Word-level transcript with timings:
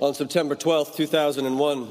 On 0.00 0.14
September 0.14 0.54
12, 0.54 0.96
2001, 0.96 1.88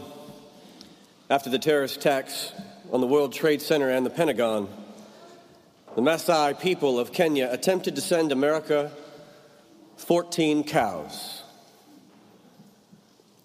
after 1.30 1.52
the 1.52 1.60
terrorist 1.60 1.98
attacks 1.98 2.52
on 2.92 3.02
the 3.02 3.06
World 3.06 3.34
Trade 3.34 3.62
Center 3.62 3.88
and 3.88 4.04
the 4.04 4.10
Pentagon, 4.10 4.68
the 5.96 6.02
Maasai 6.02 6.60
people 6.60 6.98
of 6.98 7.14
Kenya 7.14 7.48
attempted 7.52 7.94
to 7.98 8.02
send 8.02 8.32
America 8.32 8.92
14 9.98 10.64
cows. 10.64 11.44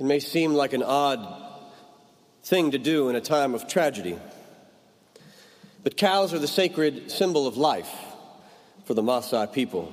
It 0.01 0.05
may 0.07 0.19
seem 0.19 0.55
like 0.55 0.73
an 0.73 0.83
odd 0.83 1.29
thing 2.43 2.71
to 2.71 2.79
do 2.79 3.11
in 3.11 3.17
a 3.17 3.21
time 3.21 3.55
of 3.55 3.69
tragedy, 3.69 4.17
but 5.83 5.99
cows 5.99 6.33
are 6.33 6.39
the 6.39 6.49
sacred 6.49 7.11
symbol 7.11 7.47
of 7.47 7.59
life 7.59 7.95
for 8.87 8.95
the 8.95 9.03
Maasai 9.03 9.53
people. 9.53 9.93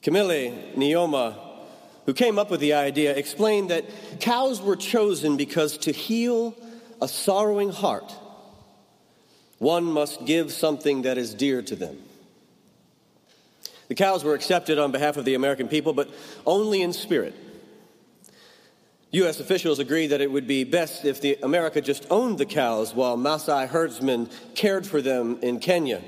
Kimeli 0.00 0.76
Naiyomah 0.76 1.45
who 2.06 2.14
came 2.14 2.38
up 2.38 2.50
with 2.50 2.60
the 2.60 2.72
idea, 2.72 3.14
explained 3.14 3.70
that 3.70 3.84
cows 4.20 4.62
were 4.62 4.76
chosen 4.76 5.36
because 5.36 5.76
to 5.78 5.92
heal 5.92 6.56
a 7.02 7.08
sorrowing 7.08 7.70
heart, 7.70 8.14
one 9.58 9.84
must 9.84 10.24
give 10.24 10.52
something 10.52 11.02
that 11.02 11.18
is 11.18 11.34
dear 11.34 11.62
to 11.62 11.76
them. 11.76 11.98
The 13.88 13.94
cows 13.94 14.24
were 14.24 14.34
accepted 14.34 14.78
on 14.78 14.92
behalf 14.92 15.16
of 15.16 15.24
the 15.24 15.34
American 15.34 15.68
people, 15.68 15.92
but 15.92 16.10
only 16.44 16.82
in 16.82 16.92
spirit. 16.92 17.34
U.S. 19.12 19.40
officials 19.40 19.78
agreed 19.78 20.08
that 20.08 20.20
it 20.20 20.30
would 20.30 20.46
be 20.46 20.64
best 20.64 21.04
if 21.04 21.20
the 21.20 21.38
America 21.42 21.80
just 21.80 22.06
owned 22.10 22.38
the 22.38 22.46
cows 22.46 22.94
while 22.94 23.16
Maasai 23.16 23.68
herdsmen 23.68 24.28
cared 24.54 24.86
for 24.86 25.00
them 25.00 25.38
in 25.42 25.58
Kenya 25.58 26.02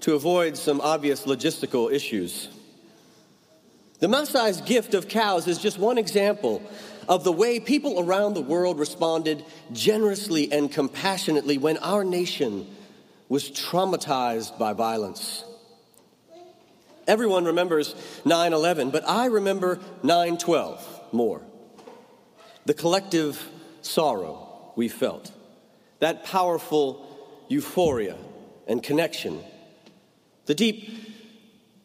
to 0.00 0.14
avoid 0.14 0.56
some 0.56 0.80
obvious 0.80 1.24
logistical 1.26 1.92
issues. 1.92 2.48
The 4.02 4.08
Maasai's 4.08 4.60
gift 4.62 4.94
of 4.94 5.06
cows 5.06 5.46
is 5.46 5.58
just 5.58 5.78
one 5.78 5.96
example 5.96 6.60
of 7.08 7.22
the 7.22 7.30
way 7.30 7.60
people 7.60 8.00
around 8.00 8.34
the 8.34 8.42
world 8.42 8.80
responded 8.80 9.44
generously 9.70 10.50
and 10.50 10.72
compassionately 10.72 11.56
when 11.56 11.76
our 11.76 12.02
nation 12.02 12.66
was 13.28 13.48
traumatized 13.48 14.58
by 14.58 14.72
violence. 14.72 15.44
Everyone 17.06 17.44
remembers 17.44 17.94
9 18.24 18.52
11, 18.52 18.90
but 18.90 19.08
I 19.08 19.26
remember 19.26 19.78
9 20.02 20.36
12 20.36 21.00
more. 21.12 21.40
The 22.66 22.74
collective 22.74 23.40
sorrow 23.82 24.72
we 24.74 24.88
felt, 24.88 25.30
that 26.00 26.24
powerful 26.24 27.46
euphoria 27.46 28.16
and 28.66 28.82
connection, 28.82 29.44
the 30.46 30.56
deep 30.56 31.11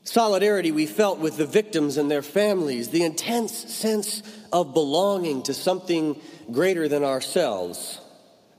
solidarity 0.08 0.72
we 0.72 0.86
felt 0.86 1.20
with 1.20 1.38
the 1.38 1.46
victims 1.46 1.98
and 1.98 2.10
their 2.10 2.22
families, 2.22 2.90
the 2.90 3.04
intense 3.04 3.54
sense 3.54 4.24
of 4.54 4.74
belonging 4.74 5.44
to 5.44 5.54
something 5.54 6.20
greater 6.52 6.88
than 6.88 7.04
ourselves, 7.04 8.00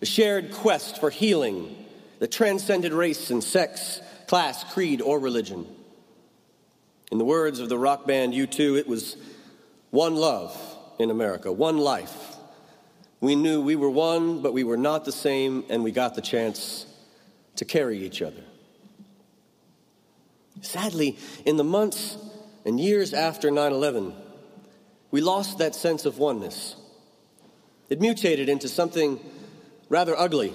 the 0.00 0.06
shared 0.06 0.52
quest 0.52 1.00
for 1.00 1.10
healing 1.10 1.74
that 2.18 2.30
transcended 2.30 2.92
race 2.92 3.30
and 3.30 3.42
sex, 3.42 4.00
class, 4.26 4.62
creed, 4.74 5.00
or 5.00 5.18
religion. 5.18 5.66
In 7.10 7.16
the 7.16 7.24
words 7.24 7.60
of 7.60 7.70
the 7.70 7.78
rock 7.78 8.06
band 8.06 8.34
U2, 8.34 8.78
it 8.78 8.86
was 8.86 9.16
one 9.90 10.16
love 10.16 10.54
in 10.98 11.10
America, 11.10 11.50
one 11.50 11.78
life. 11.78 12.36
We 13.20 13.36
knew 13.36 13.62
we 13.62 13.74
were 13.74 13.90
one, 13.90 14.42
but 14.42 14.52
we 14.52 14.64
were 14.64 14.76
not 14.76 15.06
the 15.06 15.12
same, 15.12 15.64
and 15.70 15.82
we 15.82 15.92
got 15.92 16.14
the 16.14 16.20
chance 16.20 16.86
to 17.56 17.64
carry 17.64 18.04
each 18.04 18.20
other. 18.20 18.44
Sadly, 20.60 21.18
in 21.44 21.56
the 21.56 21.64
months 21.64 22.16
and 22.64 22.78
years 22.78 23.14
after 23.14 23.50
9 23.50 23.72
11, 23.72 24.14
we 25.10 25.20
lost 25.20 25.58
that 25.58 25.74
sense 25.74 26.04
of 26.04 26.18
oneness. 26.18 26.76
It 27.88 28.00
mutated 28.00 28.48
into 28.48 28.68
something 28.68 29.18
rather 29.88 30.16
ugly. 30.16 30.52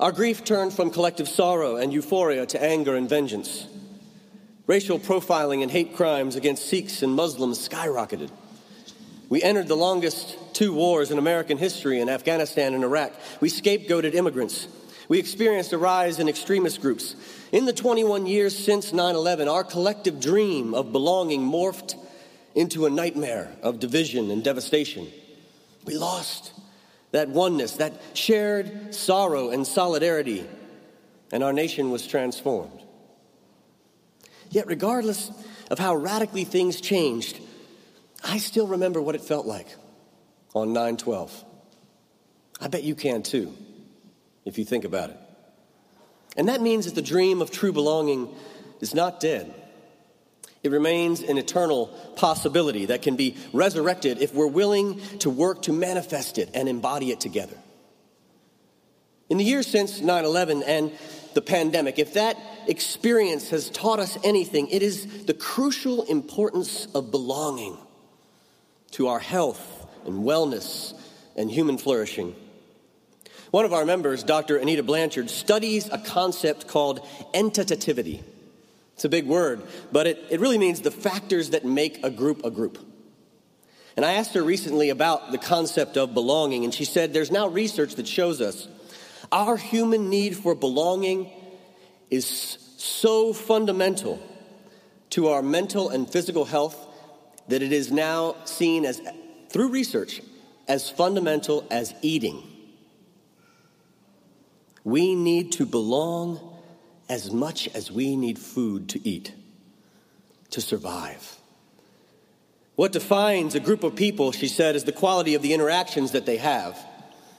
Our 0.00 0.12
grief 0.12 0.44
turned 0.44 0.72
from 0.72 0.90
collective 0.90 1.28
sorrow 1.28 1.76
and 1.76 1.92
euphoria 1.92 2.46
to 2.46 2.62
anger 2.62 2.96
and 2.96 3.08
vengeance. 3.08 3.66
Racial 4.66 4.98
profiling 4.98 5.62
and 5.62 5.70
hate 5.70 5.94
crimes 5.94 6.34
against 6.36 6.66
Sikhs 6.66 7.02
and 7.02 7.14
Muslims 7.14 7.68
skyrocketed. 7.68 8.30
We 9.28 9.42
entered 9.42 9.68
the 9.68 9.76
longest 9.76 10.36
two 10.54 10.72
wars 10.72 11.10
in 11.10 11.18
American 11.18 11.58
history 11.58 12.00
in 12.00 12.08
Afghanistan 12.08 12.74
and 12.74 12.84
Iraq. 12.84 13.12
We 13.40 13.48
scapegoated 13.48 14.14
immigrants. 14.14 14.66
We 15.12 15.18
experienced 15.18 15.74
a 15.74 15.76
rise 15.76 16.18
in 16.20 16.26
extremist 16.26 16.80
groups. 16.80 17.14
In 17.52 17.66
the 17.66 17.74
21 17.74 18.26
years 18.26 18.56
since 18.56 18.94
9 18.94 19.14
11, 19.14 19.46
our 19.46 19.62
collective 19.62 20.20
dream 20.20 20.72
of 20.72 20.90
belonging 20.90 21.42
morphed 21.42 21.96
into 22.54 22.86
a 22.86 22.90
nightmare 22.90 23.54
of 23.62 23.78
division 23.78 24.30
and 24.30 24.42
devastation. 24.42 25.12
We 25.84 25.98
lost 25.98 26.54
that 27.10 27.28
oneness, 27.28 27.72
that 27.72 28.00
shared 28.14 28.94
sorrow 28.94 29.50
and 29.50 29.66
solidarity, 29.66 30.46
and 31.30 31.44
our 31.44 31.52
nation 31.52 31.90
was 31.90 32.06
transformed. 32.06 32.80
Yet, 34.48 34.66
regardless 34.66 35.30
of 35.70 35.78
how 35.78 35.94
radically 35.94 36.44
things 36.44 36.80
changed, 36.80 37.38
I 38.24 38.38
still 38.38 38.66
remember 38.66 39.02
what 39.02 39.14
it 39.14 39.20
felt 39.20 39.44
like 39.44 39.76
on 40.54 40.72
9 40.72 40.96
12. 40.96 41.44
I 42.62 42.68
bet 42.68 42.82
you 42.82 42.94
can 42.94 43.22
too, 43.22 43.54
if 44.44 44.58
you 44.58 44.64
think 44.64 44.84
about 44.84 45.10
it. 45.10 45.18
And 46.36 46.48
that 46.48 46.60
means 46.60 46.86
that 46.86 46.94
the 46.94 47.02
dream 47.02 47.42
of 47.42 47.50
true 47.50 47.72
belonging 47.72 48.34
is 48.80 48.94
not 48.94 49.20
dead. 49.20 49.52
It 50.62 50.70
remains 50.70 51.20
an 51.22 51.38
eternal 51.38 51.88
possibility 52.16 52.86
that 52.86 53.02
can 53.02 53.16
be 53.16 53.36
resurrected 53.52 54.22
if 54.22 54.32
we're 54.32 54.46
willing 54.46 55.00
to 55.18 55.30
work 55.30 55.62
to 55.62 55.72
manifest 55.72 56.38
it 56.38 56.50
and 56.54 56.68
embody 56.68 57.10
it 57.10 57.20
together. 57.20 57.56
In 59.28 59.38
the 59.38 59.44
years 59.44 59.66
since 59.66 60.00
9 60.00 60.24
11 60.24 60.62
and 60.62 60.92
the 61.34 61.42
pandemic, 61.42 61.98
if 61.98 62.14
that 62.14 62.36
experience 62.68 63.48
has 63.50 63.70
taught 63.70 63.98
us 63.98 64.18
anything, 64.22 64.68
it 64.68 64.82
is 64.82 65.24
the 65.24 65.34
crucial 65.34 66.02
importance 66.04 66.86
of 66.94 67.10
belonging 67.10 67.76
to 68.92 69.08
our 69.08 69.18
health 69.18 69.86
and 70.04 70.24
wellness 70.24 70.92
and 71.34 71.50
human 71.50 71.78
flourishing. 71.78 72.36
One 73.52 73.66
of 73.66 73.74
our 73.74 73.84
members, 73.84 74.22
Dr. 74.22 74.56
Anita 74.56 74.82
Blanchard, 74.82 75.28
studies 75.28 75.86
a 75.90 75.98
concept 75.98 76.66
called 76.66 77.06
entitativity. 77.34 78.22
It's 78.94 79.04
a 79.04 79.10
big 79.10 79.26
word, 79.26 79.60
but 79.92 80.06
it, 80.06 80.24
it 80.30 80.40
really 80.40 80.56
means 80.56 80.80
the 80.80 80.90
factors 80.90 81.50
that 81.50 81.62
make 81.62 82.02
a 82.02 82.08
group 82.08 82.46
a 82.46 82.50
group. 82.50 82.78
And 83.94 84.06
I 84.06 84.14
asked 84.14 84.32
her 84.32 84.42
recently 84.42 84.88
about 84.88 85.32
the 85.32 85.38
concept 85.38 85.98
of 85.98 86.14
belonging, 86.14 86.64
and 86.64 86.72
she 86.72 86.86
said 86.86 87.12
there's 87.12 87.30
now 87.30 87.46
research 87.46 87.96
that 87.96 88.08
shows 88.08 88.40
us 88.40 88.68
our 89.30 89.58
human 89.58 90.08
need 90.08 90.34
for 90.34 90.54
belonging 90.54 91.30
is 92.08 92.24
so 92.78 93.34
fundamental 93.34 94.18
to 95.10 95.28
our 95.28 95.42
mental 95.42 95.90
and 95.90 96.08
physical 96.08 96.46
health 96.46 96.86
that 97.48 97.60
it 97.60 97.72
is 97.72 97.92
now 97.92 98.34
seen 98.46 98.86
as, 98.86 99.02
through 99.50 99.68
research, 99.68 100.22
as 100.68 100.88
fundamental 100.88 101.66
as 101.70 101.92
eating. 102.00 102.48
We 104.84 105.14
need 105.14 105.52
to 105.52 105.66
belong 105.66 106.40
as 107.08 107.30
much 107.30 107.68
as 107.74 107.90
we 107.90 108.16
need 108.16 108.38
food 108.38 108.88
to 108.90 109.08
eat, 109.08 109.32
to 110.50 110.60
survive. 110.60 111.36
What 112.74 112.92
defines 112.92 113.54
a 113.54 113.60
group 113.60 113.84
of 113.84 113.94
people, 113.94 114.32
she 114.32 114.48
said, 114.48 114.76
is 114.76 114.84
the 114.84 114.92
quality 114.92 115.34
of 115.34 115.42
the 115.42 115.52
interactions 115.52 116.12
that 116.12 116.26
they 116.26 116.38
have. 116.38 116.78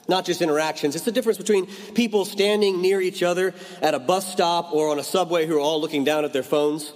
Not 0.06 0.24
just 0.26 0.42
interactions, 0.42 0.94
it's 0.94 1.04
the 1.04 1.12
difference 1.12 1.38
between 1.38 1.66
people 1.94 2.24
standing 2.24 2.82
near 2.82 3.00
each 3.00 3.22
other 3.22 3.54
at 3.80 3.94
a 3.94 3.98
bus 3.98 4.30
stop 4.30 4.72
or 4.72 4.90
on 4.90 4.98
a 4.98 5.02
subway 5.02 5.46
who 5.46 5.56
are 5.56 5.60
all 5.60 5.80
looking 5.80 6.04
down 6.04 6.24
at 6.24 6.32
their 6.32 6.42
phones. 6.42 6.92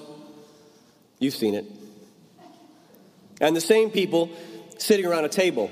You've 1.18 1.34
seen 1.34 1.54
it. 1.54 1.64
And 3.40 3.56
the 3.56 3.60
same 3.60 3.90
people 3.90 4.30
sitting 4.78 5.06
around 5.06 5.24
a 5.24 5.28
table, 5.28 5.70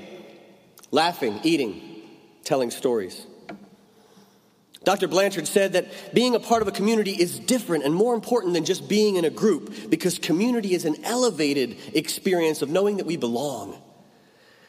laughing, 0.91 1.39
eating, 1.43 2.01
telling 2.43 2.71
stories. 2.71 3.25
Dr. 4.87 5.09
Blanchard 5.09 5.49
said 5.49 5.73
that 5.73 6.13
being 6.13 6.33
a 6.33 6.39
part 6.39 6.61
of 6.61 6.69
a 6.69 6.71
community 6.71 7.11
is 7.11 7.39
different 7.39 7.83
and 7.83 7.93
more 7.93 8.15
important 8.15 8.53
than 8.53 8.63
just 8.63 8.87
being 8.87 9.17
in 9.17 9.25
a 9.25 9.29
group 9.29 9.89
because 9.89 10.17
community 10.17 10.73
is 10.73 10.85
an 10.85 11.03
elevated 11.03 11.75
experience 11.93 12.61
of 12.61 12.69
knowing 12.69 12.95
that 12.95 13.05
we 13.05 13.17
belong, 13.17 13.77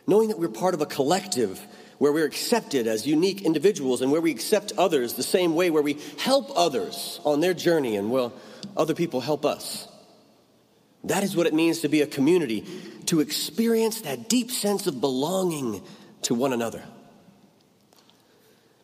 knowing 0.09 0.31
that 0.31 0.37
we're 0.41 0.49
part 0.49 0.75
of 0.75 0.81
a 0.81 0.87
collective 0.87 1.65
where 1.99 2.13
we're 2.13 2.27
accepted 2.27 2.89
as 2.89 3.07
unique 3.07 3.43
individuals 3.43 4.03
and 4.03 4.11
where 4.11 4.21
we 4.21 4.33
accept 4.33 4.73
others 4.77 5.15
the 5.15 5.23
same 5.23 5.55
way, 5.55 5.71
where 5.71 5.85
we 5.85 5.97
help 6.19 6.51
others 6.57 7.21
on 7.25 7.39
their 7.39 7.55
journey 7.55 7.95
and 7.95 8.11
well, 8.11 8.33
other 8.77 8.97
people 8.97 9.21
help 9.21 9.45
us. 9.45 9.87
That 11.05 11.23
is 11.23 11.37
what 11.37 11.47
it 11.47 11.55
means 11.55 11.83
to 11.83 11.89
be 11.89 12.01
a 12.01 12.09
community, 12.09 12.67
to 13.07 13.21
experience 13.21 14.01
that 14.01 14.29
deep 14.29 14.51
sense 14.51 14.89
of 14.89 15.01
belonging 15.01 15.81
to 16.23 16.35
one 16.35 16.53
another. 16.53 16.83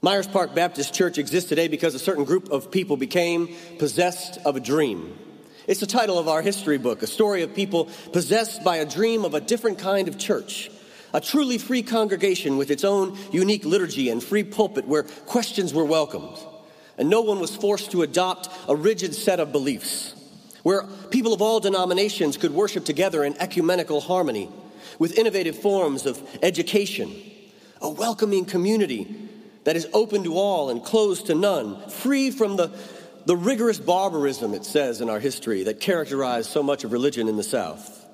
Myers 0.05 0.27
Park 0.27 0.55
Baptist 0.55 0.93
Church 0.93 1.17
exists 1.17 1.49
today 1.49 1.67
because 1.67 1.95
a 1.95 1.99
certain 1.99 2.25
group 2.25 2.51
of 2.51 2.71
people 2.71 2.99
became 2.99 3.49
possessed 3.79 4.37
of 4.45 4.55
a 4.55 4.61
dream. 4.61 5.17
It's 5.67 5.81
the 5.81 5.87
title 5.87 6.19
of 6.19 6.29
our 6.29 6.43
history 6.43 6.77
book, 6.77 7.03
a 7.03 7.07
story 7.07 7.41
of 7.41 7.55
people 7.55 7.89
possessed 8.13 8.63
by 8.63 8.77
a 8.77 8.85
dream 8.85 9.25
of 9.25 9.33
a 9.33 9.41
different 9.41 9.79
kind 9.79 10.07
of 10.07 10.19
church, 10.19 10.71
a 11.15 11.23
truly 11.23 11.57
free 11.57 11.83
congregation 11.83 12.59
with 12.59 12.71
its 12.71 12.85
own 12.85 13.17
unique 13.33 13.65
liturgy 13.65 14.11
and 14.11 14.23
free 14.23 14.45
pulpit 14.45 14.87
where 14.87 15.05
questions 15.05 15.73
were 15.73 15.87
welcomed, 15.87 16.37
and 16.99 17.09
no 17.09 17.23
one 17.23 17.41
was 17.41 17.57
forced 17.57 17.93
to 17.93 18.03
adopt 18.03 18.51
a 18.69 18.77
rigid 18.77 19.15
set 19.15 19.41
of 19.41 19.53
beliefs, 19.53 20.15
where 20.65 20.83
people 21.09 21.33
of 21.33 21.41
all 21.41 21.61
denominations 21.61 22.37
could 22.37 22.53
worship 22.53 22.85
together 22.85 23.25
in 23.25 23.35
ecumenical 23.39 24.03
harmony 24.03 24.51
with 24.99 25.19
innovative 25.19 25.57
forms 25.57 26.05
of 26.05 26.23
education, 26.43 27.11
a 27.81 27.89
welcoming 27.89 28.45
community 28.45 29.24
that 29.65 29.77
is 29.77 29.89
open 29.93 30.25
to 30.25 30.37
all 30.37 30.71
and 30.71 30.83
closed 30.83 31.27
to 31.27 31.35
none, 31.35 31.89
free 31.89 32.31
from 32.31 32.57
the, 32.57 32.71
the 33.27 33.37
rigorous 33.37 33.79
barbarism, 33.79 34.55
it 34.55 34.65
says 34.65 35.01
in 35.01 35.11
our 35.11 35.21
history, 35.21 35.65
that 35.65 35.81
characterized 35.81 36.51
so 36.51 36.63
much 36.63 36.85
of 36.85 36.93
religion 36.93 37.29
in 37.29 37.37
the 37.37 37.43
South 37.43 38.05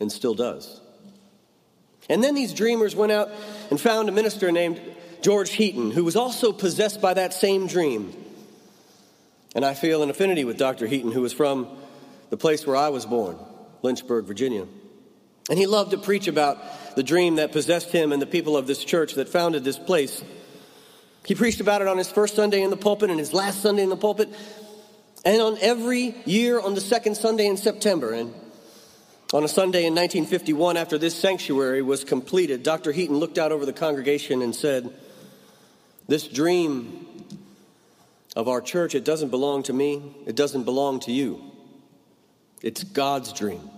and 0.00 0.10
still 0.10 0.34
does. 0.34 0.80
And 2.08 2.22
then 2.22 2.34
these 2.34 2.52
dreamers 2.52 2.94
went 2.94 3.12
out 3.12 3.30
and 3.70 3.80
found 3.80 4.08
a 4.08 4.12
minister 4.12 4.52
named 4.52 4.80
George 5.22 5.50
Heaton, 5.52 5.90
who 5.90 6.04
was 6.04 6.16
also 6.16 6.52
possessed 6.52 7.00
by 7.00 7.14
that 7.14 7.32
same 7.32 7.66
dream. 7.66 8.12
And 9.54 9.64
I 9.64 9.74
feel 9.74 10.02
an 10.02 10.10
affinity 10.10 10.44
with 10.44 10.58
Dr. 10.58 10.86
Heaton, 10.86 11.12
who 11.12 11.22
was 11.22 11.32
from 11.32 11.68
the 12.30 12.36
place 12.36 12.66
where 12.66 12.76
I 12.76 12.88
was 12.88 13.06
born, 13.06 13.38
Lynchburg, 13.82 14.26
Virginia. 14.26 14.66
And 15.48 15.58
he 15.58 15.66
loved 15.66 15.92
to 15.92 15.98
preach 15.98 16.26
about 16.26 16.58
the 16.96 17.02
dream 17.02 17.36
that 17.36 17.52
possessed 17.52 17.90
him 17.90 18.12
and 18.12 18.20
the 18.20 18.26
people 18.26 18.56
of 18.56 18.66
this 18.66 18.84
church 18.84 19.14
that 19.14 19.28
founded 19.28 19.64
this 19.64 19.78
place. 19.78 20.22
He 21.26 21.34
preached 21.34 21.60
about 21.60 21.80
it 21.80 21.88
on 21.88 21.96
his 21.96 22.10
first 22.10 22.36
Sunday 22.36 22.62
in 22.62 22.70
the 22.70 22.76
pulpit 22.76 23.10
and 23.10 23.18
his 23.18 23.32
last 23.32 23.62
Sunday 23.62 23.82
in 23.82 23.88
the 23.88 23.96
pulpit, 23.96 24.28
and 25.24 25.40
on 25.40 25.56
every 25.60 26.14
year 26.26 26.60
on 26.60 26.74
the 26.74 26.80
second 26.80 27.16
Sunday 27.16 27.46
in 27.46 27.56
September. 27.56 28.12
And 28.12 28.34
on 29.32 29.42
a 29.42 29.48
Sunday 29.48 29.86
in 29.86 29.94
1951, 29.94 30.76
after 30.76 30.98
this 30.98 31.14
sanctuary 31.14 31.80
was 31.82 32.04
completed, 32.04 32.62
Dr. 32.62 32.92
Heaton 32.92 33.16
looked 33.16 33.38
out 33.38 33.52
over 33.52 33.64
the 33.64 33.72
congregation 33.72 34.42
and 34.42 34.54
said, 34.54 34.92
This 36.06 36.28
dream 36.28 37.06
of 38.36 38.48
our 38.48 38.60
church, 38.60 38.94
it 38.94 39.04
doesn't 39.04 39.30
belong 39.30 39.62
to 39.64 39.72
me, 39.72 40.14
it 40.26 40.36
doesn't 40.36 40.64
belong 40.64 41.00
to 41.00 41.12
you. 41.12 41.42
It's 42.62 42.84
God's 42.84 43.32
dream. 43.32 43.70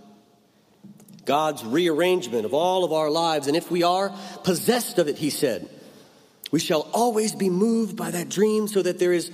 God's 1.25 1.65
rearrangement 1.65 2.45
of 2.45 2.55
all 2.55 2.85
of 2.85 2.93
our 2.93 3.11
lives. 3.11 3.47
And 3.47 3.57
if 3.57 3.71
we 3.71 3.83
are 3.83 4.15
possessed 4.45 4.99
of 4.99 5.09
it, 5.09 5.19
he 5.19 5.31
said, 5.31 5.69
we 6.57 6.61
shall 6.61 6.89
always 6.95 7.35
be 7.35 7.51
moved 7.51 7.99
by 7.99 8.11
that 8.11 8.31
dream 8.31 8.67
so 8.67 8.81
that 8.81 8.99
there 8.99 9.13
is 9.13 9.31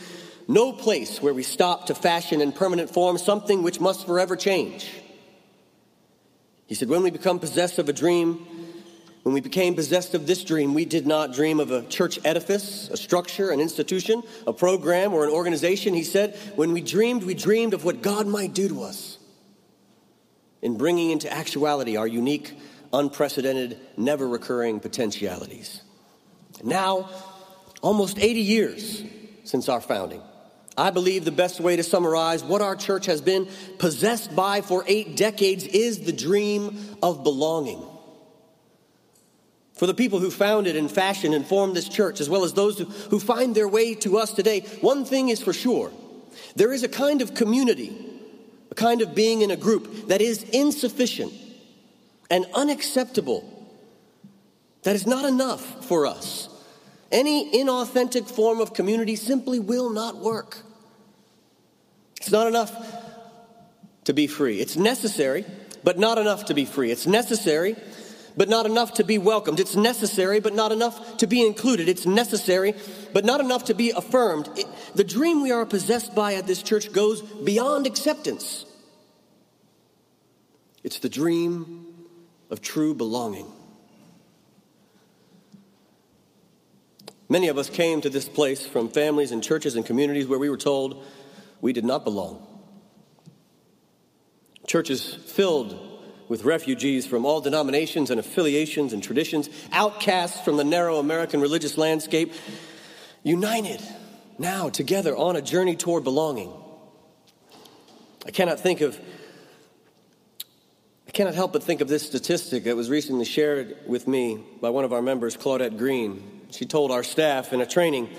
no 0.49 0.73
place 0.73 1.23
where 1.23 1.33
we 1.33 1.45
stop 1.45 1.87
to 1.87 1.95
fashion 1.95 2.41
in 2.41 2.51
permanent 2.51 2.91
form 2.91 3.17
something 3.17 3.63
which 3.63 3.79
must 3.79 4.07
forever 4.07 4.35
change. 4.35 4.91
He 6.67 6.75
said, 6.75 6.89
When 6.89 7.05
we 7.05 7.13
become 7.13 7.39
possessed 7.39 7.79
of 7.79 7.89
a 7.89 7.93
dream, 7.93 8.45
when 9.23 9.35
we 9.35 9.41
became 9.41 9.77
possessed 9.77 10.15
of 10.15 10.27
this 10.27 10.43
dream, 10.43 10.75
we 10.75 10.85
did 10.85 11.07
not 11.07 11.33
dream 11.33 11.61
of 11.61 11.71
a 11.71 11.83
church 11.83 12.19
edifice, 12.25 12.89
a 12.89 12.97
structure, 12.97 13.53
an 13.53 13.61
institution, 13.61 14.25
a 14.45 14.53
program, 14.53 15.15
or 15.15 15.23
an 15.23 15.31
organization. 15.31 15.95
He 15.95 16.03
said, 16.03 16.37
When 16.57 16.73
we 16.73 16.81
dreamed, 16.81 17.23
we 17.23 17.35
dreamed 17.35 17.73
of 17.73 17.85
what 17.85 18.03
God 18.03 18.27
might 18.27 18.53
do 18.53 18.69
to 18.69 18.83
us 18.83 19.17
in 20.61 20.77
bringing 20.77 21.13
into 21.13 21.33
actuality 21.33 21.97
our 21.97 22.09
unique, 22.09 22.59
unprecedented, 22.93 23.79
never 23.97 24.27
recurring 24.27 24.81
potentialities. 24.81 25.83
Now, 26.63 27.11
almost 27.81 28.19
80 28.19 28.41
years 28.41 29.03
since 29.45 29.69
our 29.69 29.81
founding, 29.81 30.23
I 30.77 30.91
believe 30.91 31.25
the 31.25 31.33
best 31.33 31.61
way 31.61 31.77
to 31.77 31.83
summarize 31.83 32.43
what 32.43 32.63
our 32.63 32.77
church 32.77 33.07
has 33.07 33.21
been 33.21 33.49
possessed 33.79 34.35
by 34.35 34.63
for 34.63 34.85
eight 34.87 35.17
decades 35.17 35.67
is 35.67 36.01
the 36.01 36.13
dream 36.13 36.79
of 37.03 37.23
belonging. 37.23 37.83
For 39.75 39.87
the 39.87 39.95
people 39.95 40.21
who 40.21 40.31
founded 40.31 40.77
and 40.77 40.91
fashioned 40.91 41.35
and 41.35 41.47
formed 41.47 41.75
this 41.77 41.89
church, 41.89 42.21
as 42.21 42.31
well 42.31 42.45
as 42.45 42.55
those 42.55 42.79
who, 42.79 42.85
who 42.85 43.19
find 43.19 43.55
their 43.55 43.69
way 43.69 43.95
to 43.97 44.17
us 44.17 44.33
today, 44.33 44.61
one 44.81 45.05
thing 45.05 45.29
is 45.29 45.43
for 45.43 45.53
sure 45.53 45.91
there 46.57 46.73
is 46.73 46.83
a 46.83 46.89
kind 46.89 47.21
of 47.21 47.35
community, 47.35 47.95
a 48.71 48.75
kind 48.75 49.03
of 49.03 49.15
being 49.15 49.43
in 49.43 49.51
a 49.51 49.57
group 49.57 50.09
that 50.09 50.23
is 50.23 50.45
insufficient 50.45 51.33
and 52.31 52.47
unacceptable, 52.55 53.45
that 54.85 54.95
is 54.95 55.07
not 55.07 55.27
enough 55.27 55.85
for 55.85 56.07
us 56.07 56.49
any 57.13 57.53
inauthentic 57.53 58.29
form 58.29 58.61
of 58.61 58.75
community 58.75 59.15
simply 59.15 59.61
will 59.61 59.91
not 59.91 60.17
work. 60.17 60.59
It's 62.17 62.33
not 62.33 62.47
enough 62.47 62.73
to 64.05 64.13
be 64.13 64.27
free. 64.27 64.61
It's 64.61 64.77
necessary, 64.77 65.45
but 65.85 65.99
not 65.99 66.19
enough 66.19 66.47
to 66.47 66.55
be 66.55 66.65
free. 66.65 66.91
It's 66.91 67.07
necessary, 67.07 67.77
but 68.37 68.49
not 68.49 68.67
enough 68.67 68.95
to 68.95 69.05
be 69.05 69.19
welcomed. 69.19 69.61
It's 69.61 69.77
necessary, 69.77 70.41
but 70.41 70.55
not 70.55 70.73
enough 70.73 71.19
to 71.19 71.27
be 71.27 71.45
included. 71.47 71.89
It's 71.89 72.07
necessary, 72.07 72.75
but 73.13 73.25
not 73.25 73.41
enough 73.41 73.65
to 73.65 73.75
be 73.75 73.91
affirmed. 73.91 74.49
It, 74.57 74.67
the 74.95 75.05
dream 75.05 75.43
we 75.43 75.51
are 75.51 75.67
possessed 75.67 76.15
by 76.15 76.35
at 76.35 76.47
this 76.47 76.63
church 76.63 76.93
goes 76.93 77.23
beyond 77.23 77.87
acceptance. 77.87 78.65
It's 80.83 80.99
the 80.99 81.09
dream 81.09 81.87
of 82.51 82.61
true 82.61 82.95
belonging. 82.95 83.51
Many 87.33 87.49
of 87.49 87.57
us 87.57 87.71
came 87.71 88.03
to 88.03 88.11
this 88.11 88.29
place 88.29 88.67
from 88.67 88.91
families 88.91 89.33
and 89.33 89.43
churches 89.43 89.75
and 89.75 89.87
communities 89.87 90.27
where 90.27 90.39
we 90.39 90.51
were 90.51 90.59
told 90.59 91.03
we 91.63 91.73
did 91.73 91.83
not 91.83 92.05
belong. 92.05 92.47
Churches 94.67 95.15
filled 95.15 95.75
with 96.29 96.45
refugees 96.45 97.07
from 97.07 97.25
all 97.25 97.41
denominations 97.41 98.11
and 98.11 98.21
affiliations 98.21 98.93
and 98.93 99.03
traditions, 99.03 99.49
outcasts 99.73 100.43
from 100.45 100.59
the 100.59 100.65
narrow 100.65 100.99
American 100.99 101.41
religious 101.41 101.79
landscape, 101.79 102.35
united 103.23 103.81
now 104.39 104.69
together 104.69 105.17
on 105.17 105.35
a 105.35 105.41
journey 105.41 105.75
toward 105.75 106.05
belonging. 106.05 106.53
I 108.27 108.31
cannot 108.31 108.61
think 108.61 108.83
of 108.83 109.01
I 111.09 111.11
cannot 111.13 111.35
help 111.35 111.55
but 111.55 111.63
think 111.63 111.81
of 111.81 111.89
this 111.89 112.07
statistic 112.07 112.65
that 112.65 112.77
was 112.77 112.91
recently 112.91 113.25
shared 113.25 113.79
with 113.87 114.07
me 114.07 114.45
by 114.61 114.69
one 114.69 114.85
of 114.85 114.93
our 114.93 115.01
members, 115.01 115.35
Claudette 115.35 115.79
Green. 115.79 116.42
She 116.53 116.67
told 116.67 116.91
our 116.91 117.03
staff 117.03 117.53
in 117.53 117.61
a 117.61 117.67
training 117.67 118.11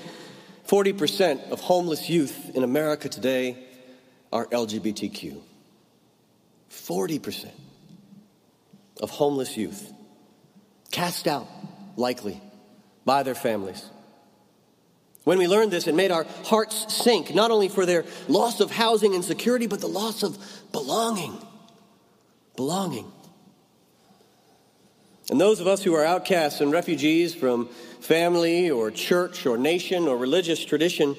40% 0.67 1.51
of 1.51 1.61
homeless 1.61 2.09
youth 2.09 2.55
in 2.55 2.63
America 2.63 3.09
today 3.09 3.57
are 4.31 4.47
LGBTQ. 4.47 5.39
40% 6.69 7.51
of 9.01 9.09
homeless 9.11 9.55
youth 9.55 9.93
cast 10.91 11.27
out, 11.27 11.47
likely, 11.95 12.41
by 13.05 13.23
their 13.23 13.35
families. 13.35 13.85
When 15.23 15.37
we 15.37 15.47
learned 15.47 15.71
this, 15.71 15.87
it 15.87 15.95
made 15.95 16.11
our 16.11 16.25
hearts 16.45 16.93
sink, 16.93 17.33
not 17.33 17.51
only 17.51 17.69
for 17.69 17.85
their 17.85 18.03
loss 18.27 18.59
of 18.59 18.71
housing 18.71 19.15
and 19.15 19.23
security, 19.23 19.67
but 19.67 19.79
the 19.79 19.87
loss 19.87 20.23
of 20.23 20.37
belonging. 20.71 21.37
Belonging. 22.55 23.11
And 25.33 25.41
those 25.41 25.59
of 25.59 25.65
us 25.65 25.81
who 25.81 25.95
are 25.95 26.05
outcasts 26.05 26.61
and 26.61 26.71
refugees 26.71 27.33
from 27.33 27.65
family 28.01 28.69
or 28.69 28.91
church 28.91 29.47
or 29.47 29.57
nation 29.57 30.07
or 30.07 30.15
religious 30.15 30.63
tradition, 30.63 31.15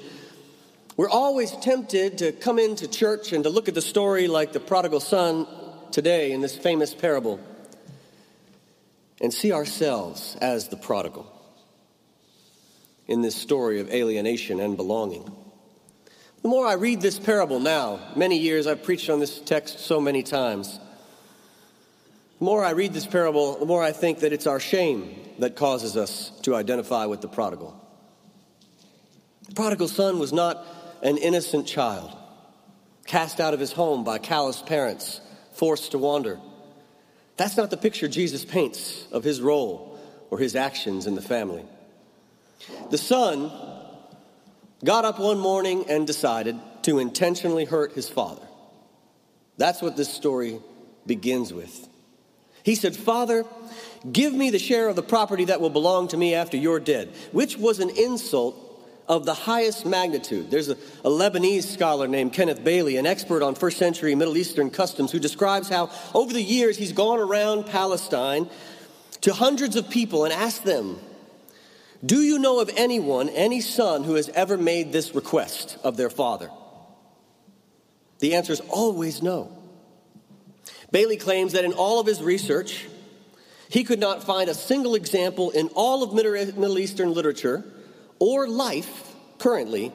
we're 0.97 1.11
always 1.11 1.51
tempted 1.51 2.19
to 2.19 2.31
come 2.31 2.61
into 2.61 2.87
church 2.87 3.33
and 3.33 3.43
to 3.43 3.51
look 3.51 3.67
at 3.67 3.75
the 3.75 3.83
story 3.83 4.29
like 4.29 4.53
the 4.53 4.61
prodigal 4.61 5.01
son 5.01 5.49
today 5.91 6.31
in 6.31 6.43
this 6.43 6.57
famous 6.57 6.95
parable 6.95 7.41
and 9.21 9.35
see 9.35 9.51
ourselves 9.51 10.37
as 10.41 10.69
the 10.69 10.77
prodigal 10.77 11.27
in 13.09 13.21
this 13.21 13.35
story 13.35 13.81
of 13.81 13.91
alienation 13.91 14.61
and 14.61 14.77
belonging. 14.77 15.25
The 16.43 16.49
more 16.49 16.69
I 16.69 16.75
read 16.75 17.01
this 17.01 17.19
parable 17.19 17.59
now, 17.59 17.99
many 18.15 18.39
years 18.39 18.69
I've 18.69 18.85
preached 18.85 19.11
on 19.11 19.19
this 19.19 19.41
text 19.41 19.81
so 19.81 20.01
many 20.01 20.23
times. 20.23 20.79
The 22.39 22.45
more 22.45 22.65
I 22.65 22.71
read 22.71 22.93
this 22.93 23.07
parable, 23.07 23.59
the 23.59 23.67
more 23.67 23.83
I 23.83 23.93
think 23.93 24.21
that 24.21 24.33
it's 24.33 24.47
our 24.47 24.61
shame 24.61 25.15
that 25.39 25.57
causes 25.57 25.97
us 25.97 26.31
to 26.43 26.55
identify 26.55 27.07
with 27.07 27.21
the 27.21 27.29
prodigal. 27.29 27.81
The 29.49 29.55
prodigal 29.55 29.89
son 29.89 30.19
was 30.19 30.33
not 30.33 30.65
an 31.03 31.17
innocent 31.17 31.67
child, 31.67 32.17
cast 33.07 33.41
out 33.41 33.55
of 33.55 33.61
his 33.61 33.73
home 33.73 34.05
by 34.05 34.19
callous 34.19 34.63
parents, 34.63 35.21
forced 35.53 35.93
to 35.93 35.99
wander. 35.99 36.41
That's 37.37 37.57
not 37.57 37.71
the 37.71 37.77
picture 37.77 38.09
Jesus 38.09 38.45
paints 38.45 39.07
of 39.13 39.25
his 39.25 39.41
role 39.41 39.99
or 40.31 40.39
his 40.39 40.57
actions 40.57 41.07
in 41.07 41.15
the 41.15 41.23
family. 41.23 41.65
The 42.91 42.99
son 42.99 43.53
got 44.85 45.05
up 45.05 45.19
one 45.19 45.39
morning 45.39 45.87
and 45.89 46.07
decided 46.07 46.59
to 46.83 46.99
intentionally 46.99 47.65
hurt 47.65 47.93
his 47.93 48.09
father. 48.09 48.47
That's 49.57 49.81
what 49.81 49.97
this 49.97 50.13
story 50.13 50.61
begins 51.07 51.53
with. 51.53 51.89
He 52.65 52.75
said, 52.75 52.97
Father, 52.97 53.45
give 54.11 54.33
me 54.33 54.49
the 54.49 54.59
share 54.59 54.89
of 54.89 54.97
the 54.97 55.03
property 55.03 55.45
that 55.45 55.61
will 55.61 55.71
belong 55.71 56.09
to 56.09 56.17
me 56.17 56.35
after 56.35 56.57
you're 56.57 56.81
dead, 56.81 57.13
which 57.31 57.59
was 57.59 57.79
an 57.79 57.91
insult 57.91 58.59
of 59.07 59.27
the 59.27 59.35
highest 59.35 59.85
magnitude. 59.85 60.51
There's 60.51 60.71
a, 60.71 60.79
a, 61.05 61.11
Lebanese 61.11 61.65
scholar 61.65 62.09
named 62.09 62.33
Kenneth 62.33 62.65
Bailey, 62.65 62.97
an 62.97 63.05
expert 63.05 63.43
on 63.43 63.55
first 63.55 63.77
century 63.77 64.15
Middle 64.15 64.39
Eastern 64.39 64.71
customs, 64.71 65.13
who 65.13 65.19
describes 65.19 65.69
how 65.69 65.91
over 66.15 66.33
the 66.33 66.43
years 66.43 66.79
he's 66.79 66.93
gone 66.93 67.19
around 67.19 67.67
Palestine 67.67 68.49
to 69.21 69.35
hundreds 69.35 69.77
of 69.77 69.91
people 69.91 70.25
and 70.25 70.33
asked 70.33 70.65
them, 70.65 70.99
Do 72.05 72.23
you 72.23 72.39
know 72.39 72.61
of 72.61 72.71
anyone, 72.79 73.29
any 73.29 73.61
son, 73.61 74.05
who 74.05 74.15
has 74.15 74.31
ever 74.31 74.57
made 74.57 74.91
this 74.91 75.15
request 75.15 75.77
of 75.85 75.99
their 75.99 76.11
father? 76.11 76.49
The 78.21 78.37
answer 78.37 78.55
is 78.55 78.61
always 78.71 79.23
no. 79.23 79.64
Bailey 80.95 81.17
claims 81.17 81.55
that 81.55 81.65
in 81.65 81.73
all 81.73 81.99
of 81.99 82.07
his 82.07 82.23
research, 82.23 82.87
he 83.69 83.83
could 83.83 83.99
not 83.99 84.23
find 84.23 84.49
a 84.49 84.55
single 84.55 84.95
example 84.95 85.51
in 85.51 85.67
all 85.75 86.05
of 86.05 86.15
Middle 86.15 86.79
Eastern 86.79 87.13
literature 87.13 87.65
or 88.21 88.47
life 88.47 89.13
currently 89.39 89.91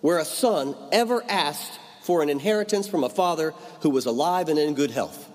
where 0.00 0.16
a 0.16 0.24
son 0.24 0.74
ever 0.90 1.22
asked 1.28 1.78
for 2.00 2.22
an 2.22 2.30
inheritance 2.30 2.88
from 2.88 3.04
a 3.04 3.10
father 3.10 3.52
who 3.82 3.90
was 3.90 4.06
alive 4.06 4.48
and 4.48 4.58
in 4.58 4.72
good 4.72 4.90
health. 4.90 5.28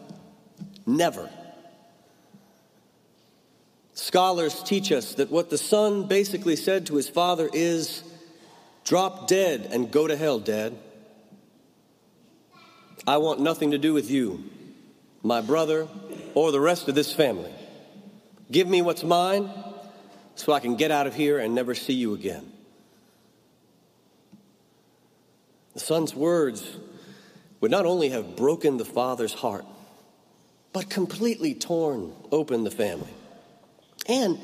Never. 0.88 1.29
Scholars 3.93 4.63
teach 4.63 4.91
us 4.91 5.13
that 5.13 5.29
what 5.29 5.51
the 5.51 5.60
son 5.60 6.08
basically 6.08 6.55
said 6.55 6.88
to 6.88 6.96
his 6.96 7.08
father 7.08 7.48
is 7.53 8.01
drop 8.84 9.27
dead 9.27 9.67
and 9.70 9.91
go 9.91 10.08
to 10.08 10.17
hell, 10.17 10.39
Dad. 10.39 10.75
I 13.05 13.17
want 13.17 13.41
nothing 13.41 13.70
to 13.72 13.77
do 13.77 13.93
with 13.93 14.10
you, 14.10 14.50
my 15.24 15.39
brother, 15.39 15.88
or 16.36 16.51
the 16.51 16.60
rest 16.60 16.89
of 16.89 16.96
this 16.96 17.13
family. 17.13 17.51
Give 18.51 18.68
me 18.68 18.82
what's 18.82 19.03
mine 19.03 19.50
so 20.36 20.51
I 20.51 20.60
can 20.60 20.75
get 20.75 20.92
out 20.92 21.08
of 21.08 21.15
here 21.15 21.39
and 21.39 21.56
never 21.56 21.74
see 21.74 21.94
you 21.94 22.13
again. 22.13 22.51
The 25.74 25.80
son's 25.80 26.13
words 26.13 26.77
would 27.62 27.72
not 27.72 27.86
only 27.86 28.10
have 28.10 28.36
broken 28.36 28.77
the 28.77 28.86
father's 28.86 29.34
heart, 29.34 29.65
but 30.74 30.89
completely 30.89 31.53
torn 31.56 32.13
open 32.32 32.63
the 32.63 32.72
family. 32.72 33.13
And 34.08 34.38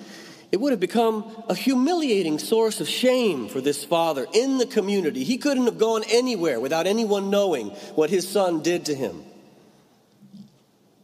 it 0.52 0.60
would 0.60 0.72
have 0.72 0.80
become 0.80 1.30
a 1.48 1.54
humiliating 1.54 2.40
source 2.40 2.80
of 2.80 2.88
shame 2.88 3.50
for 3.50 3.62
this 3.62 3.84
father 3.84 4.26
in 4.34 4.58
the 4.58 4.66
community. 4.66 5.24
He 5.24 5.38
couldn't 5.38 5.66
have 5.66 5.78
gone 5.78 6.04
anywhere 6.10 6.60
without 6.60 6.88
anyone 6.88 7.30
knowing 7.30 7.70
what 7.96 8.10
his 8.10 8.28
son 8.28 8.62
did 8.64 8.86
to 8.86 8.96
him. 8.96 9.24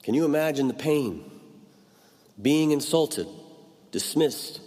Can 0.06 0.14
you 0.14 0.24
imagine 0.24 0.68
the 0.68 0.76
pain? 0.76 1.24
Being 2.40 2.70
insulted, 2.70 3.28
dismissed, 3.92 4.62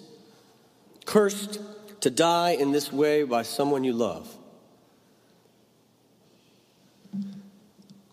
cursed 1.07 1.61
to 2.01 2.11
die 2.11 2.51
in 2.51 2.73
this 2.73 2.93
way 2.93 3.23
by 3.23 3.45
someone 3.45 3.85
you 3.85 3.93
love. 3.93 4.37